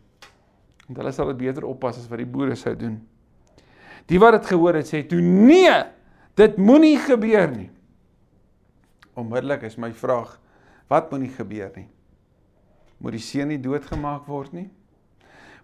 Want 0.87 1.01
hulle 1.01 1.13
sal 1.13 1.31
dit 1.33 1.41
beter 1.43 1.67
oppas 1.67 1.99
as 2.01 2.07
wat 2.09 2.21
die 2.21 2.29
boere 2.29 2.55
sou 2.57 2.73
doen. 2.77 2.97
Die 4.09 4.19
wat 4.21 4.39
dit 4.39 4.49
gehoor 4.49 4.79
het 4.79 4.89
sê 4.89 5.03
toe 5.05 5.21
nee, 5.21 5.73
dit 6.39 6.57
moenie 6.57 6.97
gebeur 7.03 7.51
nie. 7.53 7.69
Onmiddellik 9.19 9.67
is 9.67 9.77
my 9.77 9.91
vraag, 9.93 10.37
wat 10.89 11.11
moenie 11.11 11.31
gebeur 11.35 11.71
nie? 11.75 11.87
Moet 12.99 13.15
die 13.15 13.23
seun 13.23 13.51
nie 13.51 13.59
doodgemaak 13.61 14.25
word 14.27 14.55
nie? 14.55 14.67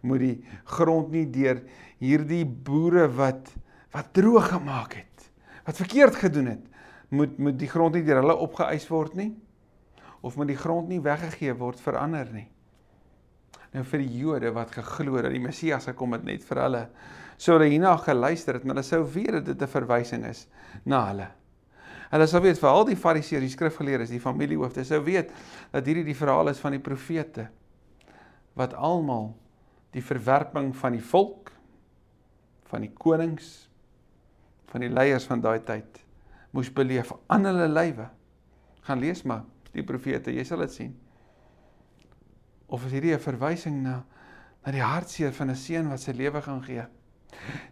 Moet 0.06 0.22
die 0.22 0.36
grond 0.70 1.12
nie 1.16 1.26
deur 1.32 1.64
hierdie 2.04 2.46
boere 2.46 3.08
wat 3.12 3.54
wat 3.96 4.10
droog 4.12 4.50
gemaak 4.52 4.98
het, 4.98 5.28
wat 5.64 5.78
verkeerd 5.80 6.18
gedoen 6.20 6.50
het, 6.52 6.64
moet 7.16 7.38
moet 7.40 7.56
die 7.56 7.70
grond 7.72 7.96
nie 7.96 8.04
deur 8.04 8.20
hulle 8.20 8.36
opgeëis 8.44 8.88
word 8.92 9.16
nie 9.16 9.32
of 10.26 10.36
moet 10.36 10.50
die 10.52 10.60
grond 10.60 10.90
nie 10.90 11.00
weggegee 11.00 11.54
word 11.56 11.80
vir 11.80 12.00
ander 12.02 12.28
nie. 12.34 12.48
Nou 13.76 13.84
vir 13.84 14.06
die 14.06 14.20
Jode 14.22 14.52
wat 14.56 14.72
geglo 14.72 15.18
het 15.18 15.28
dat 15.28 15.34
die 15.36 15.44
Messias 15.44 15.90
gekom 15.90 16.16
het 16.16 16.24
net 16.24 16.46
vir 16.48 16.62
hulle, 16.64 16.84
sou 17.36 17.58
hulle 17.58 17.68
hierna 17.68 17.98
geluister 18.00 18.56
het, 18.56 18.64
maar 18.64 18.78
hulle 18.78 18.88
sou 18.88 19.02
weet 19.04 19.34
dat 19.42 19.46
dit 19.52 19.62
'n 19.62 19.68
verwysing 19.68 20.24
is 20.26 20.48
na 20.86 21.08
hulle. 21.10 21.28
Hulle 22.12 22.28
sou 22.28 22.42
weet 22.42 22.60
vir 22.60 22.70
al 22.70 22.86
die 22.86 22.96
fariseërs, 22.96 23.44
die 23.44 23.50
skrifgeleerdes, 23.58 24.10
die 24.10 24.20
familiehoofde, 24.20 24.86
sou 24.86 25.02
weet 25.04 25.32
dat 25.72 25.86
hierdie 25.86 26.06
die 26.06 26.16
verhaal 26.16 26.50
is 26.50 26.60
van 26.60 26.72
die 26.72 26.80
profete 26.80 27.50
wat 28.56 28.74
almal 28.74 29.36
die 29.92 30.04
verwerping 30.04 30.76
van 30.76 30.96
die 30.96 31.04
volk 31.04 31.52
van 32.64 32.82
die 32.82 32.94
konings 32.94 33.70
van 34.72 34.82
die 34.82 34.90
leiers 34.90 35.26
van 35.26 35.42
daai 35.42 35.60
tyd 35.60 36.02
moes 36.52 36.72
beleef 36.72 37.12
aan 37.28 37.46
hulle 37.46 37.68
lywe. 37.68 38.08
Gaan 38.88 39.00
lees 39.00 39.24
maar 39.24 39.44
die 39.74 39.84
profete, 39.84 40.32
jy 40.32 40.44
sal 40.44 40.64
dit 40.64 40.72
sien. 40.72 40.94
Of 42.68 42.86
is 42.86 42.92
hierdie 42.92 43.14
'n 43.14 43.20
verwysing 43.20 43.84
na 43.84 44.04
na 44.66 44.72
die 44.72 44.82
hartseer 44.82 45.34
van 45.34 45.50
'n 45.50 45.56
seun 45.56 45.90
wat 45.90 46.02
sy 46.02 46.12
lewe 46.12 46.42
gaan 46.42 46.64
gee? 46.64 46.86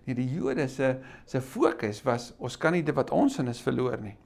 Nee, 0.05 0.15
die 0.15 0.27
Jode 0.27 0.67
se 0.67 0.99
se 1.25 1.41
fokus 1.41 2.03
was 2.03 2.33
ons 2.37 2.57
kan 2.57 2.73
nie 2.73 2.83
dit 2.83 2.95
wat 2.95 3.11
ons 3.11 3.39
in 3.39 3.47
is 3.47 3.61
verloor 3.61 4.01
nie. 4.01 4.17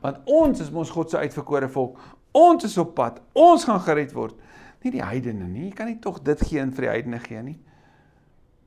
Want 0.00 0.18
ons 0.24 0.60
is 0.60 0.70
mos 0.70 0.90
God 0.90 1.10
se 1.10 1.18
uitverkore 1.18 1.68
volk. 1.68 1.98
Ons 2.32 2.64
is 2.64 2.78
op 2.78 2.94
pad. 2.94 3.20
Ons 3.32 3.64
gaan 3.64 3.80
gered 3.80 4.12
word. 4.12 4.34
Nie 4.82 4.90
die 4.90 5.04
heidene 5.04 5.48
nie. 5.48 5.68
Jy 5.68 5.74
kan 5.76 5.86
nie 5.86 5.98
tog 6.00 6.22
dit 6.22 6.40
gee 6.40 6.60
in 6.60 6.72
vir 6.72 6.88
die 6.88 6.90
heidene 6.90 7.18
gee 7.18 7.42
nie. 7.42 7.58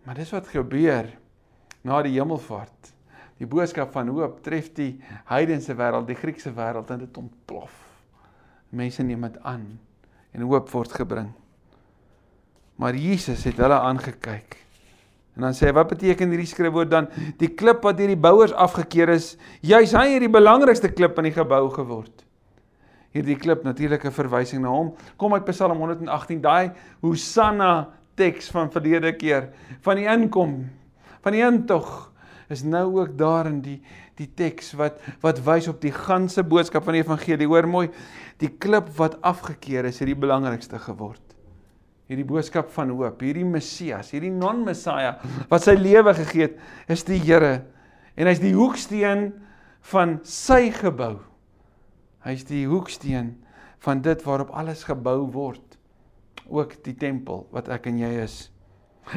Maar 0.05 0.15
dis 0.15 0.31
wat 0.31 0.47
gebeur 0.47 1.09
na 1.83 2.01
die 2.05 2.13
hemelvaart 2.13 2.93
die 3.37 3.47
boodskap 3.49 3.91
van 3.91 4.07
hoop 4.07 4.39
tref 4.45 4.69
die 4.77 4.93
heidense 5.27 5.73
wêreld, 5.75 6.07
die 6.07 6.15
Griekse 6.15 6.53
wêreld 6.55 6.91
en 6.93 7.01
dit 7.03 7.17
ontplof. 7.19 7.73
Mense 8.71 9.03
neem 9.03 9.25
dit 9.27 9.41
aan 9.43 9.65
en 10.35 10.45
hoop 10.45 10.69
word 10.73 10.93
gebring. 10.99 11.31
Maar 12.75 12.97
Jesus 12.99 13.45
het 13.47 13.59
hulle 13.61 13.77
aangekyk. 13.79 14.59
En 15.35 15.47
dan 15.47 15.55
sê 15.55 15.67
hy, 15.67 15.73
wat 15.75 15.91
beteken 15.91 16.31
hierdie 16.31 16.47
skryfwoord 16.47 16.91
dan? 16.91 17.09
Die 17.39 17.51
klip 17.59 17.83
wat 17.83 17.97
deur 17.99 18.11
die 18.11 18.19
bouers 18.19 18.53
afgekeur 18.55 19.11
is, 19.15 19.33
juis 19.63 19.95
hy 19.95 20.05
het 20.13 20.23
die 20.23 20.31
belangrikste 20.31 20.91
klip 20.95 21.19
in 21.19 21.29
die 21.29 21.35
gebou 21.35 21.65
geword. 21.75 22.23
Hierdie 23.15 23.37
klip 23.39 23.63
natuurlike 23.63 24.11
verwysing 24.15 24.63
na 24.63 24.71
hom. 24.71 24.93
Kom 25.19 25.35
uit 25.35 25.47
Psalm 25.47 25.79
118, 25.79 26.41
daai 26.43 26.71
Hosanna 27.03 27.87
teks 28.19 28.47
van 28.51 28.71
verlede 28.71 29.11
keer 29.15 29.49
van 29.83 29.99
die 29.99 30.07
inkom, 30.11 30.57
van 31.23 31.35
die 31.35 31.43
intog 31.43 31.91
is 32.49 32.63
nou 32.63 32.85
ook 32.99 33.17
daar 33.17 33.49
in 33.49 33.61
die 33.65 33.79
die 34.15 34.29
teks 34.31 34.71
wat 34.79 35.01
wat 35.23 35.41
wys 35.43 35.67
op 35.67 35.81
die 35.83 35.91
ganse 35.91 36.43
boodskap 36.43 36.85
van 36.87 36.95
die 36.95 37.03
evangelie. 37.03 37.47
Hoor 37.47 37.67
mooi, 37.67 37.89
die 38.39 38.49
klip 38.49 38.93
wat 38.95 39.17
afgekeur 39.21 39.89
is, 39.89 39.99
het 39.99 40.07
die 40.07 40.15
belangrikste 40.15 40.79
geword. 40.79 41.21
Hierdie 42.07 42.27
boodskap 42.27 42.69
van 42.71 42.93
hoop, 42.93 43.21
hierdie 43.25 43.47
Messias, 43.47 44.11
hierdie 44.13 44.31
non-Messia 44.31 45.17
wat 45.49 45.65
sy 45.65 45.73
lewe 45.75 46.13
gegee 46.13 46.51
het, 46.51 46.59
is 46.87 47.03
die 47.03 47.17
Here 47.19 47.63
En 48.15 48.29
hy's 48.29 48.39
die 48.39 48.55
hoeksteen 48.55 49.29
van 49.91 50.19
sy 50.27 50.69
gebou. 50.73 51.19
Hy's 52.25 52.45
die 52.47 52.63
hoeksteen 52.69 53.35
van 53.83 54.01
dit 54.05 54.23
waarop 54.25 54.53
alles 54.55 54.85
gebou 54.87 55.25
word. 55.33 55.63
Ook 56.47 56.77
die 56.85 56.95
tempel 56.97 57.43
wat 57.53 57.69
ek 57.73 57.89
en 57.91 57.99
jy 57.99 58.13
is. 58.23 58.37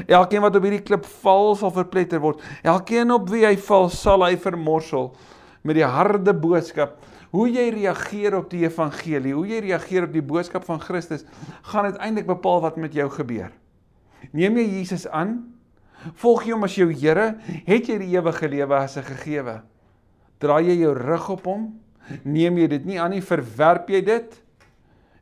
Elkeen 0.07 0.44
wat 0.44 0.57
op 0.57 0.66
hierdie 0.66 0.85
klip 0.85 1.07
val 1.22 1.55
sal 1.57 1.72
verpletter 1.72 2.20
word. 2.20 2.42
Elkeen 2.62 3.11
op 3.14 3.29
wie 3.33 3.44
hy 3.46 3.57
val 3.68 3.88
sal 3.92 4.24
hy 4.27 4.37
vermorsel 4.40 5.12
met 5.66 5.79
die 5.79 5.87
harde 5.87 6.35
boodskap. 6.37 6.98
Hoe 7.33 7.48
jy 7.51 7.66
reageer 7.74 8.38
op 8.38 8.48
die 8.53 8.64
evangelie, 8.64 9.35
hoe 9.37 9.46
jy 9.48 9.61
reageer 9.66 10.07
op 10.07 10.14
die 10.14 10.24
boodskap 10.24 10.64
van 10.64 10.81
Christus, 10.81 11.27
gaan 11.72 11.90
uiteindelik 11.90 12.29
bepaal 12.29 12.62
wat 12.64 12.79
met 12.81 12.94
jou 12.96 13.09
gebeur. 13.12 13.51
Neem 14.33 14.57
jy 14.61 14.66
Jesus 14.79 15.07
aan? 15.09 15.42
Volg 16.20 16.46
jy 16.46 16.55
hom 16.55 16.64
as 16.64 16.77
jou 16.79 16.88
Here? 16.92 17.35
Het 17.66 17.90
jy 17.90 17.98
die 18.01 18.12
ewige 18.14 18.48
lewe 18.48 18.77
as 18.77 18.96
'n 18.96 19.03
gegewe? 19.03 19.62
Draai 20.38 20.68
jy 20.68 20.77
jou 20.85 20.94
rug 20.94 21.29
op 21.29 21.44
hom? 21.44 21.81
Neem 22.24 22.59
jy 22.59 22.66
dit 22.68 22.85
nie 22.85 23.01
aan 23.01 23.11
nie, 23.11 23.20
verwerp 23.20 23.88
jy 23.90 24.01
dit? 24.03 24.42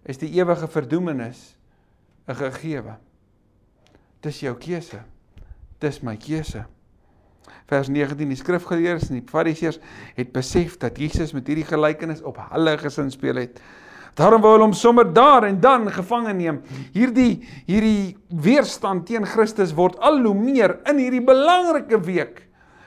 Is 0.05 0.18
die 0.18 0.31
ewige 0.38 0.68
verdoemenis 0.68 1.57
'n 2.29 2.35
gegewe? 2.35 2.98
Dis 4.26 4.42
jou 4.42 4.56
keuse. 4.58 4.98
Dis 5.82 6.00
my 6.02 6.16
keuse. 6.18 6.64
Vers 7.70 7.90
19 7.90 8.30
die 8.30 8.38
skrifgeleerdes 8.38 9.10
en 9.10 9.20
die 9.20 9.26
fariseërs 9.30 9.78
het 10.16 10.32
besef 10.34 10.76
dat 10.82 10.98
Jesus 10.98 11.34
met 11.34 11.46
hierdie 11.46 11.66
gelykenis 11.66 12.22
op 12.26 12.40
hulle 12.50 12.76
gesin 12.80 13.10
speel 13.14 13.38
het. 13.42 13.60
Daarom 14.16 14.40
wou 14.42 14.54
hulle 14.54 14.64
hom 14.64 14.74
sommer 14.74 15.06
daar 15.12 15.44
en 15.44 15.58
dan 15.60 15.90
gevange 15.92 16.32
neem. 16.34 16.62
Hierdie 16.94 17.44
hierdie 17.68 18.16
weerstand 18.30 19.04
teen 19.10 19.26
Christus 19.28 19.74
word 19.76 19.98
al 20.00 20.22
hoe 20.24 20.34
meer 20.34 20.78
in 20.88 21.02
hierdie 21.02 21.22
belangrike 21.26 22.00
week 22.06 22.42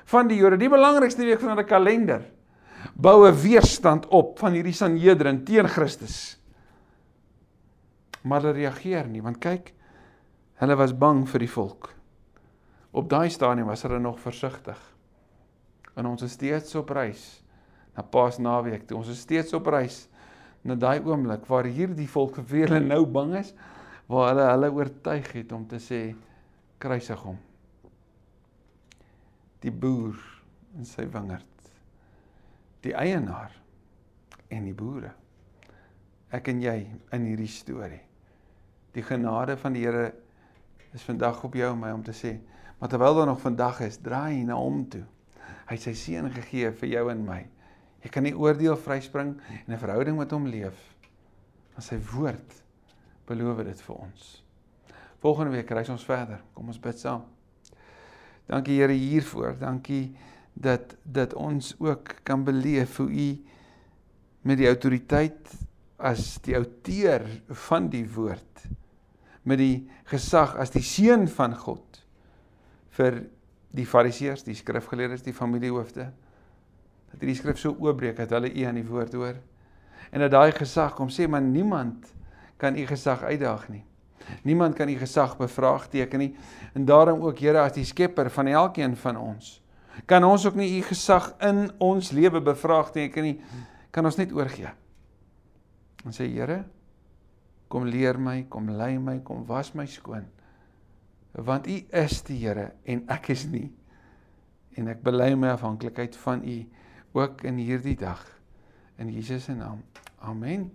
van 0.09 0.27
die 0.27 0.39
Jode, 0.39 0.57
die 0.57 0.71
belangrikste 0.71 1.27
week 1.27 1.39
van 1.43 1.53
hulle 1.53 1.67
kalender. 1.69 2.23
Bou 2.95 3.27
'n 3.27 3.35
weerstand 3.35 4.07
op 4.07 4.39
van 4.39 4.57
hierdie 4.57 4.73
Sanhedrin 4.73 5.43
teen 5.45 5.67
Christus. 5.67 6.39
Maar 8.23 8.41
hulle 8.41 8.53
reageer 8.53 9.07
nie 9.07 9.21
want 9.21 9.39
kyk 9.39 9.73
Hulle 10.59 10.75
was 10.75 10.91
bang 10.91 11.23
vir 11.29 11.45
die 11.45 11.51
volk. 11.51 11.93
Op 12.91 13.07
daai 13.09 13.29
stadium 13.31 13.69
was 13.71 13.85
hulle 13.85 13.99
nog 14.03 14.19
versigtig. 14.19 14.79
En 15.95 16.09
ons 16.09 16.23
is 16.25 16.35
steeds 16.35 16.75
op 16.75 16.89
reis 16.91 17.23
na 17.95 18.03
Paasnaweek 18.03 18.87
toe. 18.87 18.97
Ons 18.99 19.13
is 19.13 19.21
steeds 19.23 19.55
op 19.55 19.69
reis 19.71 20.07
na 20.67 20.75
daai 20.75 20.99
oomblik 21.07 21.47
waar 21.47 21.69
hierdie 21.71 22.09
volk 22.11 22.41
vir 22.43 22.67
hulle 22.67 22.81
nou 22.83 23.05
bang 23.07 23.37
is, 23.39 23.53
waar 24.11 24.33
hulle 24.33 24.49
hulle 24.49 24.71
oortuig 24.75 25.31
het 25.37 25.55
om 25.55 25.63
te 25.69 25.79
sê 25.79 26.01
kruisig 26.81 27.23
hom. 27.23 27.39
Die 29.63 29.71
boer 29.71 30.19
in 30.75 30.87
sy 30.87 31.07
wingerd. 31.07 31.71
Die 32.83 32.95
eienaar 32.95 33.55
en 34.51 34.67
die 34.67 34.75
boere. 34.75 35.13
Ek 36.35 36.51
en 36.51 36.59
jy 36.63 36.77
in 37.15 37.27
hierdie 37.31 37.51
storie. 37.51 38.03
Die 38.95 39.03
genade 39.05 39.55
van 39.59 39.75
die 39.75 39.87
Here 39.87 40.09
is 40.93 41.05
vandag 41.05 41.43
op 41.43 41.55
jou 41.57 41.71
en 41.73 41.79
my 41.79 41.91
om 41.93 42.03
te 42.03 42.15
sê, 42.15 42.37
maar 42.79 42.89
terwyl 42.89 43.15
daar 43.15 43.29
nog 43.29 43.41
vandag 43.41 43.81
is, 43.85 43.99
draai 44.01 44.43
na 44.47 44.57
hom 44.57 44.85
toe. 44.89 45.03
Hy 45.69 45.77
sy 45.77 45.93
seun 45.93 46.31
gegee 46.33 46.71
vir 46.71 46.89
jou 46.89 47.09
en 47.11 47.25
my. 47.25 47.43
Jy 48.03 48.11
kan 48.13 48.23
nie 48.23 48.35
oordeel 48.37 48.77
vryspring 48.79 49.35
en 49.65 49.73
'n 49.73 49.77
verhouding 49.77 50.17
met 50.17 50.31
hom 50.31 50.47
leef. 50.47 50.77
Maar 51.73 51.83
sy 51.83 51.97
woord 52.13 52.53
beloof 53.27 53.63
dit 53.63 53.81
vir 53.81 53.95
ons. 53.95 54.43
Volgende 55.19 55.51
week 55.51 55.69
reis 55.69 55.89
ons 55.89 56.05
verder. 56.05 56.41
Kom 56.53 56.67
ons 56.67 56.79
bid 56.79 56.99
saam. 56.99 57.23
Dankie 58.47 58.79
Here 58.79 58.93
hiervoor. 58.93 59.57
Dankie 59.59 60.15
dat 60.53 60.95
dat 61.03 61.33
ons 61.33 61.75
ook 61.79 62.15
kan 62.23 62.43
beleef 62.43 62.97
hoe 62.97 63.09
u 63.09 63.43
met 64.41 64.57
die 64.57 64.67
autoriteit 64.67 65.51
as 65.97 66.39
die 66.41 66.55
outeur 66.55 67.25
van 67.67 67.89
die 67.89 68.05
woord 68.09 68.63
met 69.49 69.59
die 69.61 69.89
gesag 70.09 70.55
as 70.61 70.73
die 70.73 70.85
seun 70.85 71.27
van 71.31 71.55
God 71.57 72.01
vir 72.99 73.23
die 73.73 73.85
fariseërs, 73.85 74.45
die 74.45 74.57
skrifgeleerdes, 74.57 75.25
die 75.25 75.35
familiehoofde 75.35 76.09
dat 77.09 77.21
hierdie 77.23 77.37
skrif 77.37 77.57
so 77.57 77.73
oopbreek 77.73 78.19
dat 78.21 78.33
hulle 78.35 78.51
u 78.53 78.65
aan 78.69 78.77
die 78.77 78.85
woord 78.85 79.15
hoor 79.17 79.37
en 80.09 80.25
dat 80.25 80.33
daai 80.33 80.51
gesag 80.53 80.95
kom 80.97 81.09
sê 81.13 81.27
maar 81.29 81.41
niemand 81.45 82.11
kan 82.59 82.75
u 82.75 82.83
gesag 82.85 83.21
uitdaag 83.23 83.69
nie. 83.71 83.85
Niemand 84.43 84.75
kan 84.75 84.89
u 84.89 84.97
gesag 84.99 85.37
bevraagteken 85.39 86.19
nie 86.19 86.33
en 86.75 86.85
daarom 86.85 87.23
ook 87.25 87.39
Here 87.39 87.61
as 87.61 87.73
die 87.77 87.85
skepper 87.87 88.29
van 88.29 88.47
elkeen 88.47 88.97
van 88.97 89.17
ons 89.17 89.57
kan 90.05 90.23
ons 90.23 90.45
ook 90.45 90.55
nie 90.55 90.69
u 90.77 90.81
gesag 90.85 91.31
in 91.43 91.69
ons 91.81 92.11
lewe 92.11 92.41
bevraagteken 92.41 93.23
nie 93.23 93.37
kan 93.91 94.05
ons 94.05 94.19
net 94.19 94.31
oorgee. 94.31 94.69
En 96.05 96.13
sê 96.13 96.27
Here, 96.29 96.63
Kom 97.69 97.85
leer 97.85 98.17
my, 98.17 98.43
kom 98.49 98.71
lei 98.73 98.97
my, 98.97 99.19
kom 99.25 99.45
was 99.47 99.73
my 99.77 99.85
skoon. 99.85 100.25
Want 101.37 101.67
U 101.69 101.77
is 102.01 102.21
die 102.25 102.39
Here 102.41 102.71
en 102.89 103.05
ek 103.13 103.29
is 103.35 103.45
nie. 103.49 103.69
En 104.77 104.89
ek 104.89 105.03
bely 105.05 105.35
my 105.37 105.53
afhanklikheid 105.53 106.17
van 106.25 106.41
U 106.43 106.57
ook 107.19 107.43
in 107.45 107.61
hierdie 107.61 107.97
dag. 107.99 108.23
In 108.99 109.11
Jesus 109.13 109.45
se 109.47 109.55
naam. 109.55 109.83
Amen. 110.25 110.71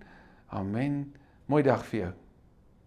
Amen. 0.54 1.14
Mooi 1.50 1.62
dag 1.66 1.82
vir 1.90 2.00
jou. 2.00 2.12